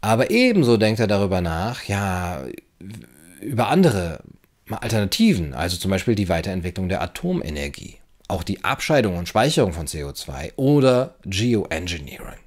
Aber 0.00 0.30
ebenso 0.30 0.76
denkt 0.76 1.00
er 1.00 1.06
darüber 1.06 1.40
nach, 1.40 1.84
ja, 1.84 2.44
über 3.40 3.68
andere 3.68 4.20
Alternativen, 4.70 5.54
also 5.54 5.76
zum 5.76 5.90
Beispiel 5.90 6.14
die 6.14 6.28
Weiterentwicklung 6.28 6.88
der 6.88 7.02
Atomenergie, 7.02 7.96
auch 8.28 8.42
die 8.42 8.64
Abscheidung 8.64 9.16
und 9.16 9.28
Speicherung 9.28 9.72
von 9.72 9.86
CO2 9.86 10.52
oder 10.56 11.16
Geoengineering. 11.24 12.38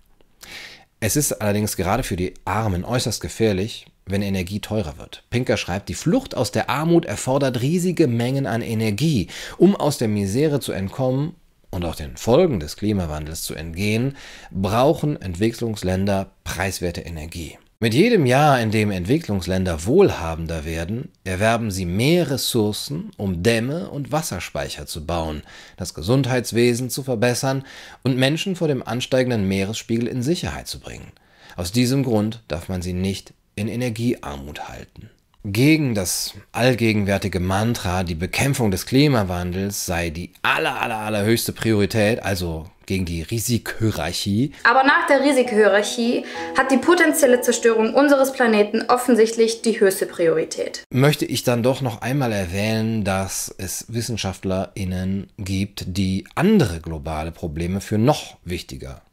Es 1.01 1.15
ist 1.15 1.33
allerdings 1.33 1.77
gerade 1.77 2.03
für 2.03 2.17
die 2.17 2.33
Armen 2.43 2.83
äußerst 2.83 3.21
gefährlich, 3.21 3.85
wenn 4.05 4.21
Energie 4.21 4.59
teurer 4.59 4.97
wird. 4.97 5.23
Pinker 5.29 5.55
schreibt, 5.55 5.87
die 5.87 5.93
Flucht 5.93 6.35
aus 6.35 6.51
der 6.51 6.69
Armut 6.69 7.05
erfordert 7.05 7.61
riesige 7.61 8.07
Mengen 8.07 8.45
an 8.45 8.61
Energie. 8.61 9.27
Um 9.57 9.75
aus 9.75 9.97
der 9.97 10.09
Misere 10.09 10.59
zu 10.59 10.73
entkommen 10.73 11.35
und 11.71 11.85
auch 11.85 11.95
den 11.95 12.17
Folgen 12.17 12.59
des 12.59 12.75
Klimawandels 12.75 13.43
zu 13.43 13.55
entgehen, 13.55 14.17
brauchen 14.51 15.21
Entwicklungsländer 15.21 16.31
preiswerte 16.43 17.01
Energie. 17.01 17.57
Mit 17.81 17.93
jedem 17.93 18.25
Jahr, 18.25 18.59
in 18.59 18.71
dem 18.71 18.91
Entwicklungsländer 18.91 19.85
wohlhabender 19.85 20.65
werden, 20.65 21.13
erwerben 21.23 21.71
sie 21.71 21.85
mehr 21.85 22.29
Ressourcen, 22.29 23.11
um 23.15 23.41
Dämme 23.41 23.89
und 23.89 24.11
Wasserspeicher 24.11 24.85
zu 24.85 25.05
bauen, 25.05 25.43
das 25.77 25.93
Gesundheitswesen 25.93 26.89
zu 26.89 27.03
verbessern 27.03 27.63
und 28.03 28.17
Menschen 28.17 28.57
vor 28.57 28.67
dem 28.67 28.85
ansteigenden 28.85 29.47
Meeresspiegel 29.47 30.09
in 30.09 30.23
Sicherheit 30.23 30.67
zu 30.67 30.81
bringen. 30.81 31.13
Aus 31.55 31.71
diesem 31.71 32.03
Grund 32.03 32.43
darf 32.49 32.67
man 32.67 32.81
sie 32.81 32.91
nicht 32.91 33.33
in 33.55 33.69
Energiearmut 33.69 34.67
halten. 34.67 35.09
Gegen 35.45 35.95
das 35.95 36.33
allgegenwärtige 36.51 37.39
Mantra, 37.39 38.03
die 38.03 38.15
Bekämpfung 38.15 38.71
des 38.71 38.85
Klimawandels 38.85 39.85
sei 39.85 40.09
die 40.09 40.33
aller, 40.41 40.81
aller, 40.81 40.97
allerhöchste 40.97 41.53
Priorität, 41.53 42.21
also 42.21 42.65
gegen 42.85 43.05
die 43.05 43.21
Risikohierarchie. 43.21 44.51
Aber 44.65 44.83
nach 44.83 45.07
der 45.07 45.21
Risikohierarchie 45.21 46.25
hat 46.57 46.71
die 46.71 46.77
potenzielle 46.77 47.39
Zerstörung 47.39 47.93
unseres 47.93 48.33
Planeten 48.33 48.81
offensichtlich 48.89 49.61
die 49.61 49.79
höchste 49.79 50.07
Priorität. 50.07 50.83
Möchte 50.89 51.25
ich 51.25 51.43
dann 51.43 51.63
doch 51.63 51.79
noch 51.79 52.01
einmal 52.01 52.33
erwähnen, 52.33 53.05
dass 53.05 53.55
es 53.57 53.85
WissenschaftlerInnen 53.87 55.27
gibt, 55.37 55.85
die 55.87 56.25
andere 56.35 56.81
globale 56.81 57.31
Probleme 57.31 57.79
für 57.79 57.97
noch 57.97 58.35
wichtiger 58.43 59.03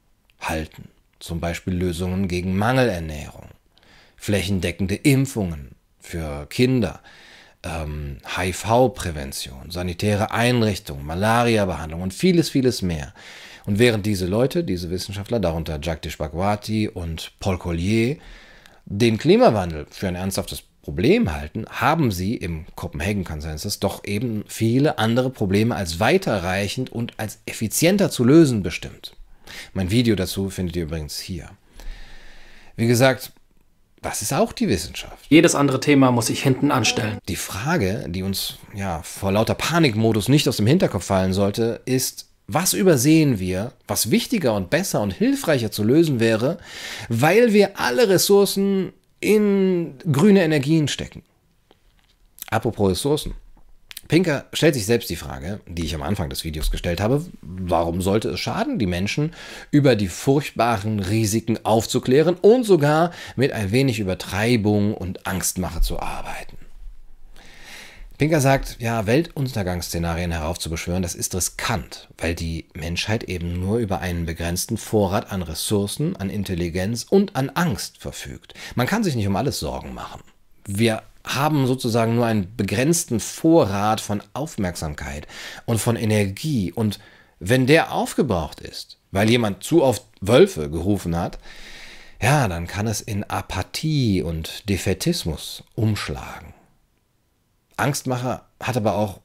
halten. 0.40 0.88
Zum 1.20 1.38
Beispiel 1.38 1.74
Lösungen 1.74 2.26
gegen 2.26 2.56
Mangelernährung, 2.56 3.46
flächendeckende 4.16 4.96
Impfungen 4.96 5.75
für 6.06 6.46
Kinder, 6.46 7.00
ähm, 7.62 8.18
HIV-Prävention, 8.36 9.70
sanitäre 9.70 10.30
Einrichtungen, 10.30 11.04
Malaria-Behandlung 11.04 12.02
und 12.02 12.14
vieles, 12.14 12.48
vieles 12.48 12.82
mehr. 12.82 13.12
Und 13.66 13.78
während 13.78 14.06
diese 14.06 14.26
Leute, 14.26 14.62
diese 14.62 14.90
Wissenschaftler, 14.90 15.40
darunter 15.40 15.78
Jagdish 15.82 16.18
Bhagwati 16.18 16.88
und 16.88 17.32
Paul 17.40 17.58
Collier, 17.58 18.16
den 18.84 19.18
Klimawandel 19.18 19.86
für 19.90 20.06
ein 20.06 20.14
ernsthaftes 20.14 20.62
Problem 20.82 21.32
halten, 21.32 21.66
haben 21.68 22.12
sie 22.12 22.36
im 22.36 22.64
Copenhagen-Konsensus 22.76 23.80
doch 23.80 24.04
eben 24.04 24.44
viele 24.46 24.98
andere 24.98 25.30
Probleme 25.30 25.74
als 25.74 25.98
weiterreichend 25.98 26.92
und 26.92 27.14
als 27.16 27.40
effizienter 27.46 28.08
zu 28.08 28.22
lösen 28.22 28.62
bestimmt. 28.62 29.16
Mein 29.72 29.90
Video 29.90 30.14
dazu 30.14 30.50
findet 30.50 30.76
ihr 30.76 30.84
übrigens 30.84 31.18
hier. 31.18 31.50
Wie 32.76 32.86
gesagt, 32.86 33.32
das 34.02 34.22
ist 34.22 34.32
auch 34.32 34.52
die 34.52 34.68
Wissenschaft. 34.68 35.26
Jedes 35.28 35.54
andere 35.54 35.80
Thema 35.80 36.10
muss 36.12 36.30
ich 36.30 36.42
hinten 36.42 36.70
anstellen. 36.70 37.18
Die 37.28 37.36
Frage, 37.36 38.06
die 38.08 38.22
uns 38.22 38.58
ja 38.74 39.02
vor 39.02 39.32
lauter 39.32 39.54
Panikmodus 39.54 40.28
nicht 40.28 40.48
aus 40.48 40.58
dem 40.58 40.66
Hinterkopf 40.66 41.04
fallen 41.04 41.32
sollte, 41.32 41.80
ist, 41.86 42.26
was 42.46 42.72
übersehen 42.72 43.40
wir, 43.40 43.72
was 43.88 44.10
wichtiger 44.10 44.54
und 44.54 44.70
besser 44.70 45.00
und 45.00 45.12
hilfreicher 45.12 45.70
zu 45.70 45.82
lösen 45.82 46.20
wäre, 46.20 46.58
weil 47.08 47.52
wir 47.52 47.80
alle 47.80 48.08
Ressourcen 48.08 48.92
in 49.20 49.94
grüne 50.10 50.44
Energien 50.44 50.88
stecken? 50.88 51.22
Apropos 52.50 52.90
Ressourcen. 52.90 53.34
Pinker 54.08 54.46
stellt 54.52 54.74
sich 54.74 54.86
selbst 54.86 55.10
die 55.10 55.16
Frage, 55.16 55.60
die 55.66 55.84
ich 55.84 55.94
am 55.94 56.02
Anfang 56.02 56.30
des 56.30 56.44
Videos 56.44 56.70
gestellt 56.70 57.00
habe, 57.00 57.24
warum 57.42 58.02
sollte 58.02 58.30
es 58.30 58.40
schaden, 58.40 58.78
die 58.78 58.86
Menschen 58.86 59.32
über 59.70 59.96
die 59.96 60.08
furchtbaren 60.08 61.00
Risiken 61.00 61.64
aufzuklären 61.64 62.34
und 62.34 62.64
sogar 62.64 63.12
mit 63.34 63.52
ein 63.52 63.72
wenig 63.72 63.98
Übertreibung 63.98 64.94
und 64.94 65.26
Angstmache 65.26 65.80
zu 65.80 66.00
arbeiten? 66.00 66.56
Pinker 68.18 68.40
sagt, 68.40 68.78
ja, 68.80 69.06
Weltuntergangsszenarien 69.06 70.32
heraufzubeschwören, 70.32 71.02
das 71.02 71.14
ist 71.14 71.34
riskant, 71.34 72.08
weil 72.16 72.34
die 72.34 72.66
Menschheit 72.72 73.24
eben 73.24 73.60
nur 73.60 73.76
über 73.76 74.00
einen 74.00 74.24
begrenzten 74.24 74.78
Vorrat 74.78 75.30
an 75.30 75.42
Ressourcen, 75.42 76.16
an 76.16 76.30
Intelligenz 76.30 77.04
und 77.08 77.36
an 77.36 77.50
Angst 77.50 77.98
verfügt. 77.98 78.54
Man 78.74 78.86
kann 78.86 79.04
sich 79.04 79.16
nicht 79.16 79.26
um 79.26 79.36
alles 79.36 79.58
Sorgen 79.58 79.92
machen. 79.92 80.22
Wir 80.66 81.02
haben 81.26 81.66
sozusagen 81.66 82.14
nur 82.14 82.24
einen 82.24 82.56
begrenzten 82.56 83.20
Vorrat 83.20 84.00
von 84.00 84.22
Aufmerksamkeit 84.32 85.26
und 85.66 85.78
von 85.78 85.96
Energie. 85.96 86.72
Und 86.72 86.98
wenn 87.40 87.66
der 87.66 87.92
aufgebraucht 87.92 88.60
ist, 88.60 88.98
weil 89.10 89.28
jemand 89.28 89.62
zu 89.62 89.82
oft 89.82 90.04
Wölfe 90.20 90.70
gerufen 90.70 91.16
hat, 91.16 91.38
ja, 92.22 92.48
dann 92.48 92.66
kann 92.66 92.86
es 92.86 93.00
in 93.00 93.24
Apathie 93.24 94.22
und 94.22 94.68
Defetismus 94.68 95.64
umschlagen. 95.74 96.54
Angstmacher 97.76 98.46
hat 98.60 98.76
aber 98.76 98.94
auch 98.94 99.20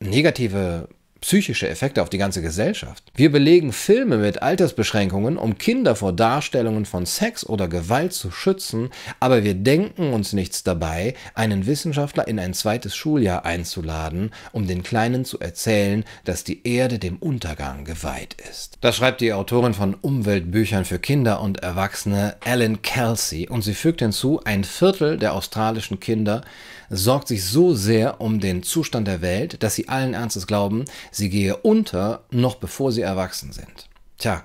negative 0.00 0.88
psychische 1.24 1.66
Effekte 1.66 2.02
auf 2.02 2.10
die 2.10 2.18
ganze 2.18 2.42
Gesellschaft. 2.42 3.02
Wir 3.14 3.32
belegen 3.32 3.72
Filme 3.72 4.18
mit 4.18 4.42
Altersbeschränkungen, 4.42 5.38
um 5.38 5.56
Kinder 5.56 5.96
vor 5.96 6.12
Darstellungen 6.12 6.84
von 6.84 7.06
Sex 7.06 7.46
oder 7.46 7.66
Gewalt 7.66 8.12
zu 8.12 8.30
schützen, 8.30 8.90
aber 9.20 9.42
wir 9.42 9.54
denken 9.54 10.12
uns 10.12 10.34
nichts 10.34 10.64
dabei, 10.64 11.14
einen 11.34 11.64
Wissenschaftler 11.64 12.28
in 12.28 12.38
ein 12.38 12.52
zweites 12.52 12.94
Schuljahr 12.94 13.46
einzuladen, 13.46 14.32
um 14.52 14.66
den 14.66 14.82
Kleinen 14.82 15.24
zu 15.24 15.40
erzählen, 15.40 16.04
dass 16.24 16.44
die 16.44 16.68
Erde 16.68 16.98
dem 16.98 17.16
Untergang 17.16 17.86
geweiht 17.86 18.36
ist. 18.50 18.76
Das 18.82 18.96
schreibt 18.96 19.22
die 19.22 19.32
Autorin 19.32 19.72
von 19.72 19.94
Umweltbüchern 19.94 20.84
für 20.84 20.98
Kinder 20.98 21.40
und 21.40 21.62
Erwachsene 21.62 22.36
Ellen 22.44 22.82
Kelsey 22.82 23.48
und 23.48 23.62
sie 23.62 23.74
fügt 23.74 24.02
hinzu, 24.02 24.42
ein 24.44 24.62
Viertel 24.62 25.16
der 25.16 25.32
australischen 25.32 26.00
Kinder 26.00 26.42
sorgt 26.90 27.28
sich 27.28 27.44
so 27.44 27.74
sehr 27.74 28.20
um 28.20 28.40
den 28.40 28.62
Zustand 28.62 29.08
der 29.08 29.22
Welt, 29.22 29.62
dass 29.62 29.74
sie 29.74 29.88
allen 29.88 30.14
Ernstes 30.14 30.46
glauben, 30.46 30.84
sie 31.10 31.30
gehe 31.30 31.56
unter, 31.56 32.24
noch 32.30 32.56
bevor 32.56 32.92
sie 32.92 33.02
erwachsen 33.02 33.52
sind. 33.52 33.88
Tja, 34.18 34.44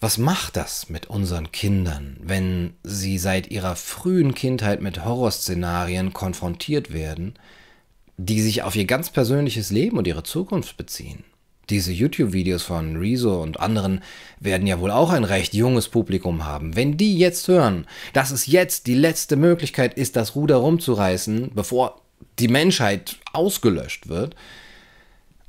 was 0.00 0.18
macht 0.18 0.56
das 0.56 0.90
mit 0.90 1.06
unseren 1.06 1.50
Kindern, 1.50 2.18
wenn 2.20 2.74
sie 2.82 3.16
seit 3.18 3.50
ihrer 3.50 3.74
frühen 3.74 4.34
Kindheit 4.34 4.82
mit 4.82 5.04
Horrorszenarien 5.04 6.12
konfrontiert 6.12 6.92
werden, 6.92 7.34
die 8.16 8.42
sich 8.42 8.62
auf 8.62 8.76
ihr 8.76 8.84
ganz 8.84 9.10
persönliches 9.10 9.70
Leben 9.70 9.96
und 9.96 10.06
ihre 10.06 10.22
Zukunft 10.22 10.76
beziehen? 10.76 11.24
Diese 11.70 11.92
YouTube-Videos 11.92 12.62
von 12.62 12.96
Rezo 12.96 13.42
und 13.42 13.60
anderen 13.60 14.02
werden 14.40 14.66
ja 14.66 14.80
wohl 14.80 14.90
auch 14.90 15.10
ein 15.10 15.24
recht 15.24 15.54
junges 15.54 15.88
Publikum 15.88 16.44
haben. 16.44 16.76
Wenn 16.76 16.96
die 16.96 17.16
jetzt 17.18 17.48
hören, 17.48 17.86
dass 18.12 18.30
es 18.30 18.46
jetzt 18.46 18.86
die 18.86 18.94
letzte 18.94 19.36
Möglichkeit 19.36 19.94
ist, 19.94 20.16
das 20.16 20.34
Ruder 20.34 20.56
rumzureißen, 20.56 21.52
bevor 21.54 22.00
die 22.38 22.48
Menschheit 22.48 23.16
ausgelöscht 23.32 24.08
wird, 24.08 24.34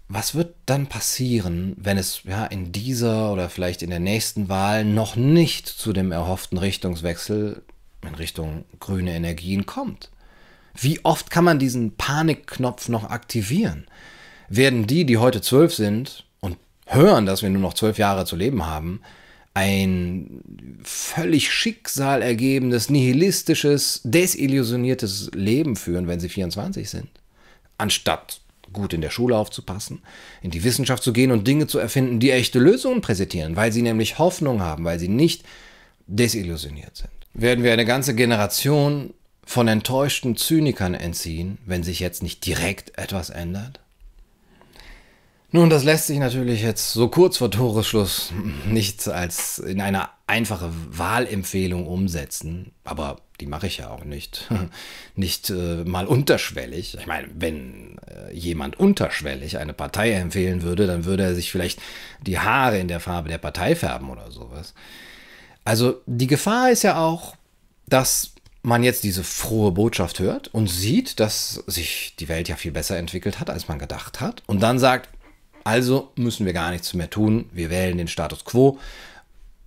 was 0.08 0.36
wird 0.36 0.56
dann 0.67 0.88
passieren, 0.88 1.75
wenn 1.78 1.97
es 1.97 2.21
ja 2.25 2.45
in 2.45 2.71
dieser 2.71 3.34
oder 3.34 3.49
vielleicht 3.49 3.82
in 3.82 3.89
der 3.89 3.99
nächsten 3.99 4.49
Wahl 4.49 4.86
noch 4.86 5.15
nicht 5.15 5.67
zu 5.67 5.93
dem 5.93 6.12
erhofften 6.12 6.60
Richtungswechsel 6.60 7.63
in 8.04 8.15
Richtung 8.15 8.65
grüne 8.80 9.15
Energien 9.15 9.65
kommt? 9.65 10.12
Wie 10.75 11.04
oft 11.04 11.32
kann 11.32 11.43
man 11.43 11.58
diesen 11.58 11.95
Panikknopf 11.95 12.88
noch 12.89 13.10
aktivieren? 13.10 13.88
Werden 14.49 14.88
die, 14.88 15.05
die 15.05 15.17
heute 15.17 15.41
zwölf 15.41 15.73
sind 15.73 16.25
und 16.39 16.58
hören, 16.86 17.25
dass 17.25 17.41
wir 17.41 17.49
nur 17.49 17.62
noch 17.62 17.73
zwölf 17.73 17.97
Jahre 17.97 18.25
zu 18.25 18.36
leben 18.36 18.65
haben, 18.65 19.01
ein 19.53 20.41
völlig 20.84 21.51
schicksalergebendes, 21.51 22.89
nihilistisches, 22.89 24.01
desillusioniertes 24.03 25.31
Leben 25.34 25.77
führen, 25.77 26.08
wenn 26.08 26.19
sie 26.19 26.29
24 26.29 26.89
sind. 26.89 27.08
Anstatt 27.77 28.41
gut 28.73 28.93
in 28.93 29.01
der 29.01 29.10
Schule 29.10 29.38
aufzupassen, 29.38 30.01
in 30.41 30.51
die 30.51 30.63
Wissenschaft 30.65 31.01
zu 31.01 31.13
gehen 31.13 31.31
und 31.31 31.47
Dinge 31.47 31.67
zu 31.67 31.79
erfinden, 31.79 32.19
die 32.19 32.31
echte 32.31 32.60
Lösungen 32.60 32.99
präsentieren, 33.01 33.55
weil 33.55 33.71
sie 33.71 33.81
nämlich 33.81 34.19
Hoffnung 34.19 34.62
haben, 34.62 34.84
weil 34.84 34.99
sie 34.99 35.08
nicht 35.08 35.43
desillusioniert 36.08 36.97
sind. 36.97 37.10
Werden 37.34 37.63
wir 37.63 37.71
eine 37.71 37.86
ganze 37.86 38.13
Generation 38.13 39.13
von 39.45 39.67
enttäuschten 39.67 40.36
Zynikern 40.36 40.93
entziehen, 40.93 41.60
wenn 41.65 41.84
sich 41.84 41.99
jetzt 41.99 42.23
nicht 42.23 42.45
direkt 42.45 42.97
etwas 42.97 43.29
ändert? 43.29 43.79
Nun, 45.56 45.70
das 45.70 45.86
lässt 45.86 46.08
sich 46.08 46.20
natürlich 46.20 46.62
jetzt 46.63 46.91
so 46.91 47.08
kurz 47.08 47.38
vor 47.38 47.50
Toresschluss 47.50 48.34
nicht 48.68 49.08
als 49.08 49.58
in 49.58 49.80
eine 49.80 50.10
einfache 50.28 50.70
Wahlempfehlung 50.89 51.88
umsetzen, 51.88 52.74
aber 52.84 53.22
die 53.39 53.46
mache 53.46 53.68
ich 53.68 53.78
ja 53.78 53.89
auch 53.89 54.04
nicht. 54.04 54.50
nicht 55.15 55.50
äh, 55.52 55.86
mal 55.86 56.08
unterschwellig. 56.08 56.98
Ich 57.00 57.08
meine, 57.08 57.30
wenn 57.36 58.00
äh, 58.06 58.34
jemand 58.34 58.78
unterschwellig 58.78 59.58
eine 59.58 59.72
Partei 59.72 60.12
empfehlen 60.12 60.62
würde, 60.62 60.88
dann 60.88 61.06
würde 61.06 61.24
er 61.24 61.36
sich 61.36 61.54
vielleicht 61.54 61.80
die 62.20 62.38
Haare 62.38 62.78
in 62.78 62.89
der 62.89 63.00
Farbe 63.00 63.30
der 63.30 63.38
Partei 63.38 63.78
färben 63.78 64.10
oder 64.10 64.32
sowas. 64.32 64.74
Also 65.63 66.02
die 66.06 66.28
Gefahr 66.28 66.70
ist 66.70 66.84
ja 66.84 67.00
auch, 67.00 67.38
dass 67.88 68.34
man 68.62 68.84
jetzt 68.84 69.06
diese 69.06 69.24
frohe 69.24 69.72
Botschaft 69.72 70.20
hört 70.20 70.54
und 70.54 70.68
sieht, 70.68 71.20
dass 71.22 71.63
sich 71.68 72.15
die 72.20 72.28
Welt 72.28 72.50
ja 72.50 72.58
viel 72.58 72.72
besser 72.72 72.98
entwickelt 72.98 73.39
hat, 73.39 73.50
als 73.50 73.70
man 73.70 73.80
gedacht 73.80 74.20
hat. 74.20 74.44
Und 74.48 74.62
dann 74.62 74.80
sagt, 74.80 75.14
also 75.65 76.12
müssen 76.15 76.45
wir 76.45 76.54
gar 76.54 76.69
nichts 76.69 76.93
mehr 76.93 77.10
tun. 77.10 77.49
Wir 77.51 77.69
wählen 77.69 77.97
den 77.97 78.08
Status 78.08 78.45
quo. 78.45 78.78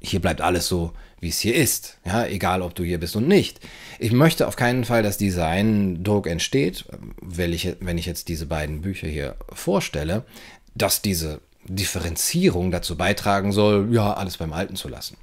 Hier 0.01 0.21
bleibt 0.21 0.41
alles 0.41 0.69
so, 0.69 0.93
wie 1.19 1.29
es 1.29 1.41
hier 1.41 1.57
ist. 1.57 1.99
Ja, 2.07 2.25
egal, 2.25 2.63
ob 2.63 2.77
du 2.77 2.85
hier 2.85 3.01
bist 3.01 3.17
und 3.17 3.27
nicht. 3.27 3.59
Ich 3.99 4.13
möchte 4.13 4.47
auf 4.47 4.55
keinen 4.55 4.85
Fall, 4.85 5.03
dass 5.03 5.19
dieser 5.19 5.49
Eindruck 5.49 6.29
entsteht, 6.29 6.85
wenn 7.21 7.53
ich, 7.53 7.77
wenn 7.81 7.99
ich 7.99 8.07
jetzt 8.07 8.29
diese 8.29 8.47
beiden 8.47 8.81
Bücher 8.81 9.09
hier 9.09 9.35
vorstelle, 9.53 10.25
dass 10.77 11.03
diese 11.03 11.41
Differenzierung 11.65 12.71
dazu 12.71 12.97
beitragen 12.97 13.51
soll, 13.51 13.93
ja, 13.93 14.15
alles 14.15 14.37
beim 14.37 14.53
Alten 14.53 14.77
zu 14.77 14.89
lassen. 14.89 15.17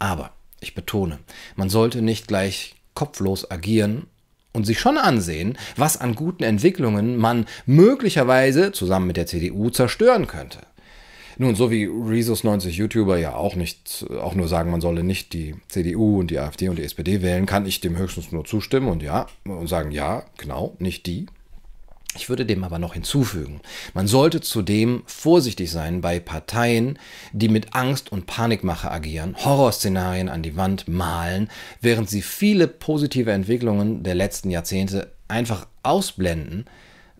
Aber 0.00 0.32
ich 0.58 0.74
betone, 0.74 1.20
man 1.54 1.70
sollte 1.70 2.02
nicht 2.02 2.26
gleich 2.26 2.74
kopflos 2.94 3.48
agieren 3.48 4.08
und 4.52 4.64
sich 4.64 4.80
schon 4.80 4.98
ansehen, 4.98 5.56
was 5.76 6.00
an 6.00 6.14
guten 6.14 6.42
Entwicklungen 6.42 7.16
man 7.16 7.46
möglicherweise 7.66 8.72
zusammen 8.72 9.06
mit 9.06 9.16
der 9.16 9.26
CDU 9.26 9.70
zerstören 9.70 10.26
könnte. 10.26 10.60
Nun, 11.40 11.54
so 11.54 11.70
wie 11.70 11.84
Rezus 11.84 12.42
90 12.42 12.76
YouTuber 12.76 13.16
ja 13.16 13.36
auch 13.36 13.54
nicht, 13.54 14.04
auch 14.20 14.34
nur 14.34 14.48
sagen, 14.48 14.72
man 14.72 14.80
solle 14.80 15.04
nicht 15.04 15.32
die 15.32 15.54
CDU 15.68 16.18
und 16.18 16.32
die 16.32 16.40
AfD 16.40 16.68
und 16.68 16.78
die 16.78 16.82
SPD 16.82 17.22
wählen, 17.22 17.46
kann 17.46 17.64
ich 17.64 17.80
dem 17.80 17.96
höchstens 17.96 18.32
nur 18.32 18.44
zustimmen 18.44 18.88
und 18.88 19.04
ja, 19.04 19.28
und 19.44 19.68
sagen, 19.68 19.92
ja, 19.92 20.24
genau, 20.36 20.74
nicht 20.80 21.06
die. 21.06 21.26
Ich 22.18 22.28
würde 22.28 22.44
dem 22.44 22.64
aber 22.64 22.80
noch 22.80 22.94
hinzufügen, 22.94 23.60
man 23.94 24.08
sollte 24.08 24.40
zudem 24.40 25.04
vorsichtig 25.06 25.70
sein 25.70 26.00
bei 26.00 26.18
Parteien, 26.18 26.98
die 27.32 27.48
mit 27.48 27.74
Angst 27.74 28.10
und 28.10 28.26
Panikmache 28.26 28.90
agieren, 28.90 29.36
Horrorszenarien 29.36 30.28
an 30.28 30.42
die 30.42 30.56
Wand 30.56 30.88
malen, 30.88 31.48
während 31.80 32.10
sie 32.10 32.22
viele 32.22 32.66
positive 32.66 33.30
Entwicklungen 33.30 34.02
der 34.02 34.16
letzten 34.16 34.50
Jahrzehnte 34.50 35.12
einfach 35.28 35.68
ausblenden, 35.84 36.64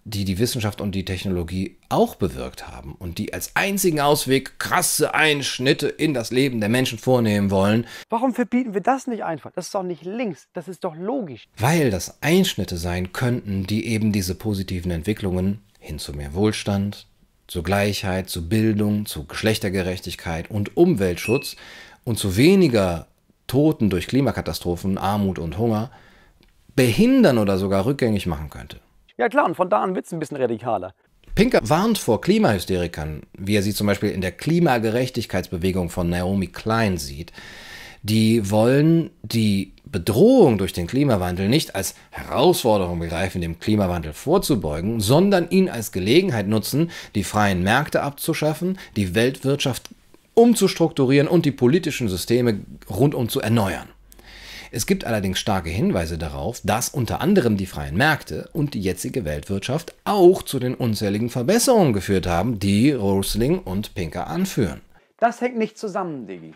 die 0.09 0.25
die 0.25 0.38
Wissenschaft 0.38 0.81
und 0.81 0.94
die 0.94 1.05
Technologie 1.05 1.77
auch 1.88 2.14
bewirkt 2.14 2.68
haben 2.68 2.94
und 2.99 3.18
die 3.18 3.33
als 3.35 3.55
einzigen 3.55 4.01
Ausweg 4.01 4.59
krasse 4.59 5.14
Einschnitte 5.14 5.88
in 5.88 6.14
das 6.14 6.31
Leben 6.31 6.61
der 6.61 6.68
Menschen 6.68 6.99
vornehmen 6.99 7.51
wollen. 7.51 7.87
Warum 8.09 8.35
verbieten 8.35 8.75
wir 8.75 8.81
das 8.81 9.07
nicht 9.07 9.25
einfach? 9.25 9.53
Das 9.55 9.66
ist 9.66 9.75
doch 9.75 9.83
nicht 9.83 10.05
links, 10.05 10.49
das 10.55 10.68
ist 10.68 10.85
doch 10.85 10.97
logisch. 10.97 11.49
Weil 11.57 11.90
das 11.90 12.23
Einschnitte 12.23 12.79
sein 12.79 13.12
könnten, 13.12 13.66
die 13.66 13.87
eben 13.87 14.12
diese 14.12 14.35
positiven 14.35 14.90
Entwicklungen 14.90 15.61
hin 15.79 15.99
zu 15.99 16.12
mehr 16.12 16.35
Wohlstand, 16.35 17.07
zu 17.47 17.62
Gleichheit, 17.62 18.31
zu 18.31 18.49
Bildung, 18.49 19.07
zu 19.07 19.27
Geschlechtergerechtigkeit 19.27 20.51
und 20.51 20.77
Umweltschutz 20.77 21.57
und 22.05 22.18
zu 22.18 22.37
weniger 22.37 23.07
Toten 23.47 23.90
durch 23.90 24.07
Klimakatastrophen, 24.07 24.99
Armut 24.99 25.38
und 25.38 25.59
Hunger 25.59 25.90
behindern 26.77 27.38
oder 27.38 27.59
sogar 27.59 27.87
rückgängig 27.87 28.27
machen 28.27 28.51
könnte. 28.51 28.81
Ja 29.18 29.28
klar, 29.28 29.44
und 29.44 29.57
von 29.57 29.68
da 29.68 29.83
an 29.83 29.96
wird 29.96 30.07
es 30.07 30.12
ein 30.12 30.20
bisschen 30.20 30.37
radikaler. 30.37 30.94
Pinker 31.35 31.61
warnt 31.62 31.98
vor 31.98 32.20
Klimahysterikern, 32.20 33.22
wie 33.37 33.57
er 33.57 33.62
sie 33.62 33.74
zum 33.74 33.87
Beispiel 33.87 34.11
in 34.11 34.20
der 34.20 34.33
Klimagerechtigkeitsbewegung 34.33 35.90
von 35.90 36.09
Naomi 36.09 36.46
Klein 36.46 36.98
sieht. 36.98 37.33
Die 38.02 38.48
wollen 38.50 39.11
die 39.22 39.72
Bedrohung 39.85 40.59
durch 40.59 40.72
den 40.72 40.87
Klimawandel 40.87 41.48
nicht 41.48 41.74
als 41.74 41.96
Herausforderung 42.11 43.00
begreifen, 43.00 43.40
dem 43.40 43.59
Klimawandel 43.59 44.12
vorzubeugen, 44.12 45.00
sondern 45.00 45.50
ihn 45.50 45.68
als 45.68 45.90
Gelegenheit 45.90 46.46
nutzen, 46.46 46.90
die 47.16 47.24
freien 47.24 47.62
Märkte 47.62 48.02
abzuschaffen, 48.02 48.78
die 48.96 49.16
Weltwirtschaft 49.16 49.88
umzustrukturieren 50.35 51.26
und 51.26 51.44
die 51.44 51.50
politischen 51.50 52.09
Systeme 52.09 52.61
rundum 52.88 53.28
zu 53.28 53.40
erneuern. 53.40 53.88
Es 54.70 54.87
gibt 54.87 55.04
allerdings 55.04 55.38
starke 55.38 55.70
Hinweise 55.70 56.18
darauf, 56.18 56.61
dass 56.64 56.88
unter 56.88 57.20
anderem 57.20 57.57
die 57.57 57.66
freien 57.66 57.96
Märkte 57.96 58.48
und 58.52 58.74
die 58.74 58.81
jetzige 58.81 59.24
Weltwirtschaft 59.24 59.94
auch 60.04 60.42
zu 60.42 60.59
den 60.59 60.74
unzähligen 60.74 61.31
Verbesserungen 61.31 61.92
geführt 61.92 62.26
haben, 62.26 62.59
die 62.59 62.92
Rosling 62.92 63.59
und 63.61 63.94
Pinker 63.94 64.26
anführen. 64.26 64.81
Das 65.18 65.40
hängt 65.40 65.57
nicht 65.57 65.78
zusammen, 65.78 66.26
Diggi. 66.26 66.54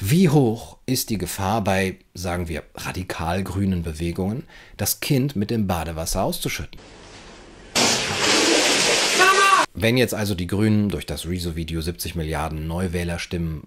Wie 0.00 0.28
hoch 0.28 0.78
ist 0.84 1.10
die 1.10 1.18
Gefahr 1.18 1.62
bei, 1.62 1.98
sagen 2.12 2.48
wir, 2.48 2.64
radikal 2.74 3.44
grünen 3.44 3.82
Bewegungen, 3.82 4.44
das 4.76 5.00
Kind 5.00 5.36
mit 5.36 5.50
dem 5.50 5.66
Badewasser 5.68 6.24
auszuschütten? 6.24 6.80
Wenn 9.82 9.96
jetzt 9.96 10.14
also 10.14 10.36
die 10.36 10.46
Grünen 10.46 10.90
durch 10.90 11.06
das 11.06 11.26
Rezo-Video 11.26 11.80
70 11.80 12.14
Milliarden 12.14 12.68
Neuwählerstimmen 12.68 13.62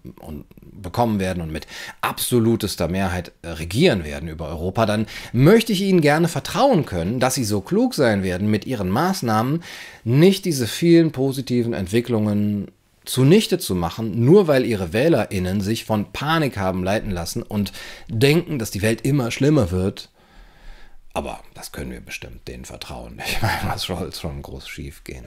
bekommen 0.61 1.19
werden 1.19 1.43
und 1.43 1.51
mit 1.51 1.67
absolutester 1.99 2.87
Mehrheit 2.87 3.33
regieren 3.43 4.05
werden 4.05 4.29
über 4.29 4.47
Europa, 4.47 4.85
dann 4.85 5.07
möchte 5.33 5.73
ich 5.73 5.81
Ihnen 5.81 5.99
gerne 5.99 6.29
vertrauen 6.29 6.85
können, 6.85 7.19
dass 7.19 7.35
Sie 7.35 7.43
so 7.43 7.59
klug 7.59 7.93
sein 7.95 8.23
werden, 8.23 8.49
mit 8.49 8.65
Ihren 8.65 8.87
Maßnahmen 8.87 9.61
nicht 10.05 10.45
diese 10.45 10.67
vielen 10.67 11.11
positiven 11.11 11.73
Entwicklungen 11.73 12.71
zunichte 13.03 13.59
zu 13.59 13.75
machen, 13.75 14.23
nur 14.23 14.47
weil 14.47 14.65
ihre 14.65 14.93
WählerInnen 14.93 15.59
sich 15.59 15.83
von 15.83 16.13
Panik 16.13 16.55
haben 16.55 16.85
leiten 16.85 17.11
lassen 17.11 17.43
und 17.43 17.73
denken, 18.07 18.57
dass 18.57 18.71
die 18.71 18.81
Welt 18.81 19.01
immer 19.01 19.31
schlimmer 19.31 19.69
wird. 19.69 20.09
Aber 21.13 21.41
das 21.53 21.73
können 21.73 21.91
wir 21.91 21.99
bestimmt 21.99 22.47
denen 22.47 22.63
vertrauen. 22.63 23.21
Ich 23.27 23.41
meine, 23.41 23.59
was 23.65 23.81
soll 23.81 24.13
schon 24.13 24.41
groß 24.41 24.67
schief 24.69 25.03
gehen? 25.03 25.25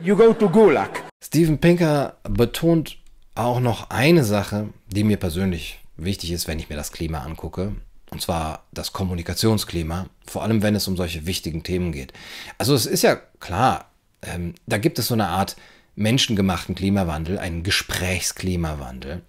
You 0.00 0.16
go 0.16 0.32
to 0.32 0.48
Gulag. 0.48 1.02
Steven 1.20 1.58
Pinker 1.58 2.16
betont 2.22 2.98
auch 3.34 3.58
noch 3.58 3.90
eine 3.90 4.22
Sache, 4.22 4.68
die 4.86 5.02
mir 5.02 5.16
persönlich 5.16 5.80
wichtig 5.96 6.30
ist, 6.30 6.46
wenn 6.46 6.60
ich 6.60 6.68
mir 6.68 6.76
das 6.76 6.92
Klima 6.92 7.22
angucke. 7.22 7.72
Und 8.10 8.22
zwar 8.22 8.64
das 8.72 8.92
Kommunikationsklima, 8.92 10.06
vor 10.26 10.44
allem 10.44 10.62
wenn 10.62 10.76
es 10.76 10.86
um 10.86 10.96
solche 10.96 11.26
wichtigen 11.26 11.64
Themen 11.64 11.90
geht. 11.90 12.12
Also 12.58 12.74
es 12.74 12.86
ist 12.86 13.02
ja 13.02 13.16
klar, 13.40 13.90
ähm, 14.22 14.54
da 14.66 14.78
gibt 14.78 15.00
es 15.00 15.08
so 15.08 15.14
eine 15.14 15.26
Art 15.26 15.56
menschengemachten 15.96 16.76
Klimawandel, 16.76 17.38
einen 17.38 17.64
Gesprächsklimawandel. 17.64 19.22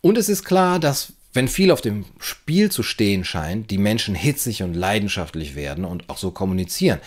Und 0.00 0.18
es 0.18 0.28
ist 0.28 0.44
klar, 0.44 0.80
dass 0.80 1.12
wenn 1.32 1.48
viel 1.48 1.70
auf 1.70 1.80
dem 1.80 2.04
Spiel 2.18 2.70
zu 2.70 2.82
stehen 2.82 3.24
scheint, 3.24 3.70
die 3.70 3.78
Menschen 3.78 4.14
hitzig 4.14 4.62
und 4.62 4.74
leidenschaftlich 4.74 5.54
werden 5.54 5.84
und 5.84 6.08
auch 6.08 6.18
so 6.18 6.30
kommunizieren. 6.32 6.98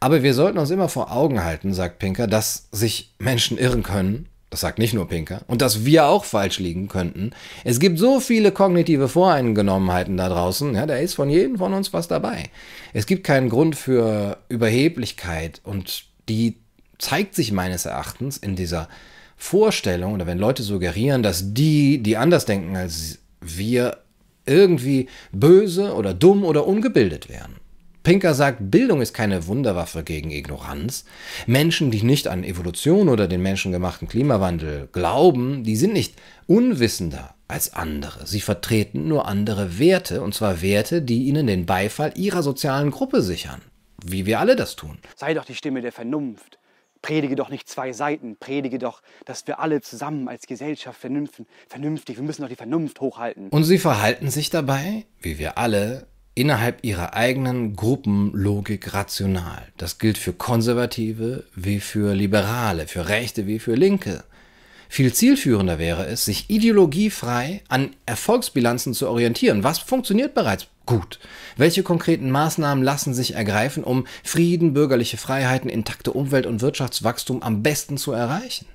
Aber 0.00 0.22
wir 0.22 0.34
sollten 0.34 0.58
uns 0.58 0.70
immer 0.70 0.88
vor 0.88 1.12
Augen 1.12 1.42
halten, 1.42 1.72
sagt 1.72 1.98
Pinker, 1.98 2.26
dass 2.26 2.68
sich 2.72 3.12
Menschen 3.18 3.56
irren 3.56 3.82
können. 3.82 4.26
Das 4.50 4.60
sagt 4.60 4.80
nicht 4.80 4.94
nur 4.94 5.08
Pinker. 5.08 5.42
Und 5.46 5.62
dass 5.62 5.84
wir 5.84 6.06
auch 6.06 6.24
falsch 6.24 6.58
liegen 6.58 6.88
könnten. 6.88 7.30
Es 7.64 7.78
gibt 7.78 7.98
so 7.98 8.18
viele 8.18 8.50
kognitive 8.50 9.08
Voreingenommenheiten 9.08 10.16
da 10.16 10.28
draußen. 10.28 10.74
Ja, 10.74 10.86
da 10.86 10.96
ist 10.96 11.14
von 11.14 11.30
jedem 11.30 11.56
von 11.56 11.72
uns 11.72 11.92
was 11.92 12.08
dabei. 12.08 12.50
Es 12.92 13.06
gibt 13.06 13.24
keinen 13.24 13.48
Grund 13.48 13.76
für 13.76 14.38
Überheblichkeit. 14.48 15.60
Und 15.62 16.04
die 16.28 16.56
zeigt 16.98 17.34
sich 17.34 17.52
meines 17.52 17.86
Erachtens 17.86 18.36
in 18.36 18.56
dieser 18.56 18.88
Vorstellung 19.36 20.14
oder 20.14 20.26
wenn 20.26 20.38
Leute 20.38 20.62
suggerieren, 20.62 21.22
dass 21.22 21.54
die, 21.54 22.02
die 22.02 22.16
anders 22.18 22.44
denken 22.44 22.76
als 22.76 23.20
wir 23.40 23.98
irgendwie 24.46 25.08
böse 25.32 25.94
oder 25.94 26.14
dumm 26.14 26.44
oder 26.44 26.66
ungebildet 26.66 27.28
wären. 27.28 27.56
Pinker 28.02 28.32
sagt, 28.32 28.70
Bildung 28.70 29.02
ist 29.02 29.12
keine 29.12 29.46
Wunderwaffe 29.46 30.02
gegen 30.02 30.30
Ignoranz. 30.30 31.04
Menschen, 31.46 31.90
die 31.90 32.02
nicht 32.02 32.28
an 32.28 32.44
Evolution 32.44 33.10
oder 33.10 33.28
den 33.28 33.42
menschengemachten 33.42 34.08
Klimawandel 34.08 34.88
glauben, 34.92 35.64
die 35.64 35.76
sind 35.76 35.92
nicht 35.92 36.14
unwissender 36.46 37.34
als 37.46 37.74
andere. 37.74 38.26
Sie 38.26 38.40
vertreten 38.40 39.06
nur 39.06 39.28
andere 39.28 39.78
Werte, 39.78 40.22
und 40.22 40.34
zwar 40.34 40.62
Werte, 40.62 41.02
die 41.02 41.24
ihnen 41.24 41.46
den 41.46 41.66
Beifall 41.66 42.12
ihrer 42.16 42.42
sozialen 42.42 42.90
Gruppe 42.90 43.20
sichern. 43.20 43.60
Wie 44.02 44.24
wir 44.24 44.40
alle 44.40 44.56
das 44.56 44.76
tun. 44.76 44.98
Sei 45.16 45.34
doch 45.34 45.44
die 45.44 45.54
Stimme 45.54 45.82
der 45.82 45.92
Vernunft. 45.92 46.59
Predige 47.02 47.34
doch 47.34 47.48
nicht 47.48 47.68
zwei 47.68 47.92
Seiten, 47.92 48.36
predige 48.36 48.78
doch, 48.78 49.02
dass 49.24 49.46
wir 49.46 49.58
alle 49.60 49.80
zusammen 49.80 50.28
als 50.28 50.46
Gesellschaft 50.46 51.00
vernünftig, 51.00 52.16
wir 52.16 52.22
müssen 52.22 52.42
doch 52.42 52.48
die 52.48 52.56
Vernunft 52.56 53.00
hochhalten. 53.00 53.48
Und 53.48 53.64
sie 53.64 53.78
verhalten 53.78 54.30
sich 54.30 54.50
dabei, 54.50 55.06
wie 55.20 55.38
wir 55.38 55.56
alle, 55.56 56.06
innerhalb 56.34 56.84
ihrer 56.84 57.14
eigenen 57.14 57.74
Gruppenlogik 57.74 58.94
rational. 58.94 59.62
Das 59.76 59.98
gilt 59.98 60.18
für 60.18 60.32
Konservative 60.32 61.44
wie 61.54 61.80
für 61.80 62.14
Liberale, 62.14 62.86
für 62.86 63.08
Rechte 63.08 63.46
wie 63.46 63.58
für 63.58 63.74
Linke. 63.74 64.24
Viel 64.92 65.12
zielführender 65.12 65.78
wäre 65.78 66.06
es, 66.06 66.24
sich 66.24 66.50
ideologiefrei 66.50 67.62
an 67.68 67.90
Erfolgsbilanzen 68.06 68.92
zu 68.92 69.08
orientieren. 69.08 69.62
Was 69.62 69.78
funktioniert 69.78 70.34
bereits 70.34 70.66
gut? 70.84 71.20
Welche 71.56 71.84
konkreten 71.84 72.28
Maßnahmen 72.32 72.82
lassen 72.82 73.14
sich 73.14 73.36
ergreifen, 73.36 73.84
um 73.84 74.08
Frieden, 74.24 74.74
bürgerliche 74.74 75.16
Freiheiten, 75.16 75.70
intakte 75.70 76.12
Umwelt 76.12 76.44
und 76.44 76.60
Wirtschaftswachstum 76.60 77.40
am 77.40 77.62
besten 77.62 77.98
zu 77.98 78.10
erreichen? 78.10 78.66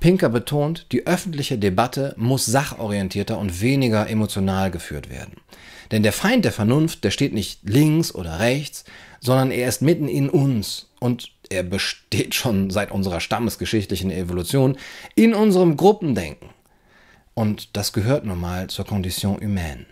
Pinker 0.00 0.30
betont, 0.30 0.86
die 0.92 1.06
öffentliche 1.06 1.58
Debatte 1.58 2.14
muss 2.16 2.46
sachorientierter 2.46 3.38
und 3.38 3.60
weniger 3.60 4.08
emotional 4.08 4.70
geführt 4.70 5.10
werden. 5.10 5.34
Denn 5.90 6.02
der 6.02 6.14
Feind 6.14 6.46
der 6.46 6.52
Vernunft, 6.52 7.04
der 7.04 7.10
steht 7.10 7.34
nicht 7.34 7.60
links 7.64 8.14
oder 8.14 8.40
rechts, 8.40 8.84
sondern 9.20 9.50
er 9.50 9.68
ist 9.68 9.82
mitten 9.82 10.08
in 10.08 10.30
uns 10.30 10.88
und 11.00 11.33
er 11.50 11.62
besteht 11.62 12.34
schon 12.34 12.70
seit 12.70 12.90
unserer 12.90 13.20
stammesgeschichtlichen 13.20 14.10
Evolution 14.10 14.76
in 15.14 15.34
unserem 15.34 15.76
Gruppendenken. 15.76 16.50
Und 17.34 17.76
das 17.76 17.92
gehört 17.92 18.24
nun 18.24 18.40
mal 18.40 18.68
zur 18.68 18.86
Condition 18.86 19.40
humaine. 19.40 19.86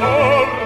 Età, 0.00 0.40
ogni 0.40 0.59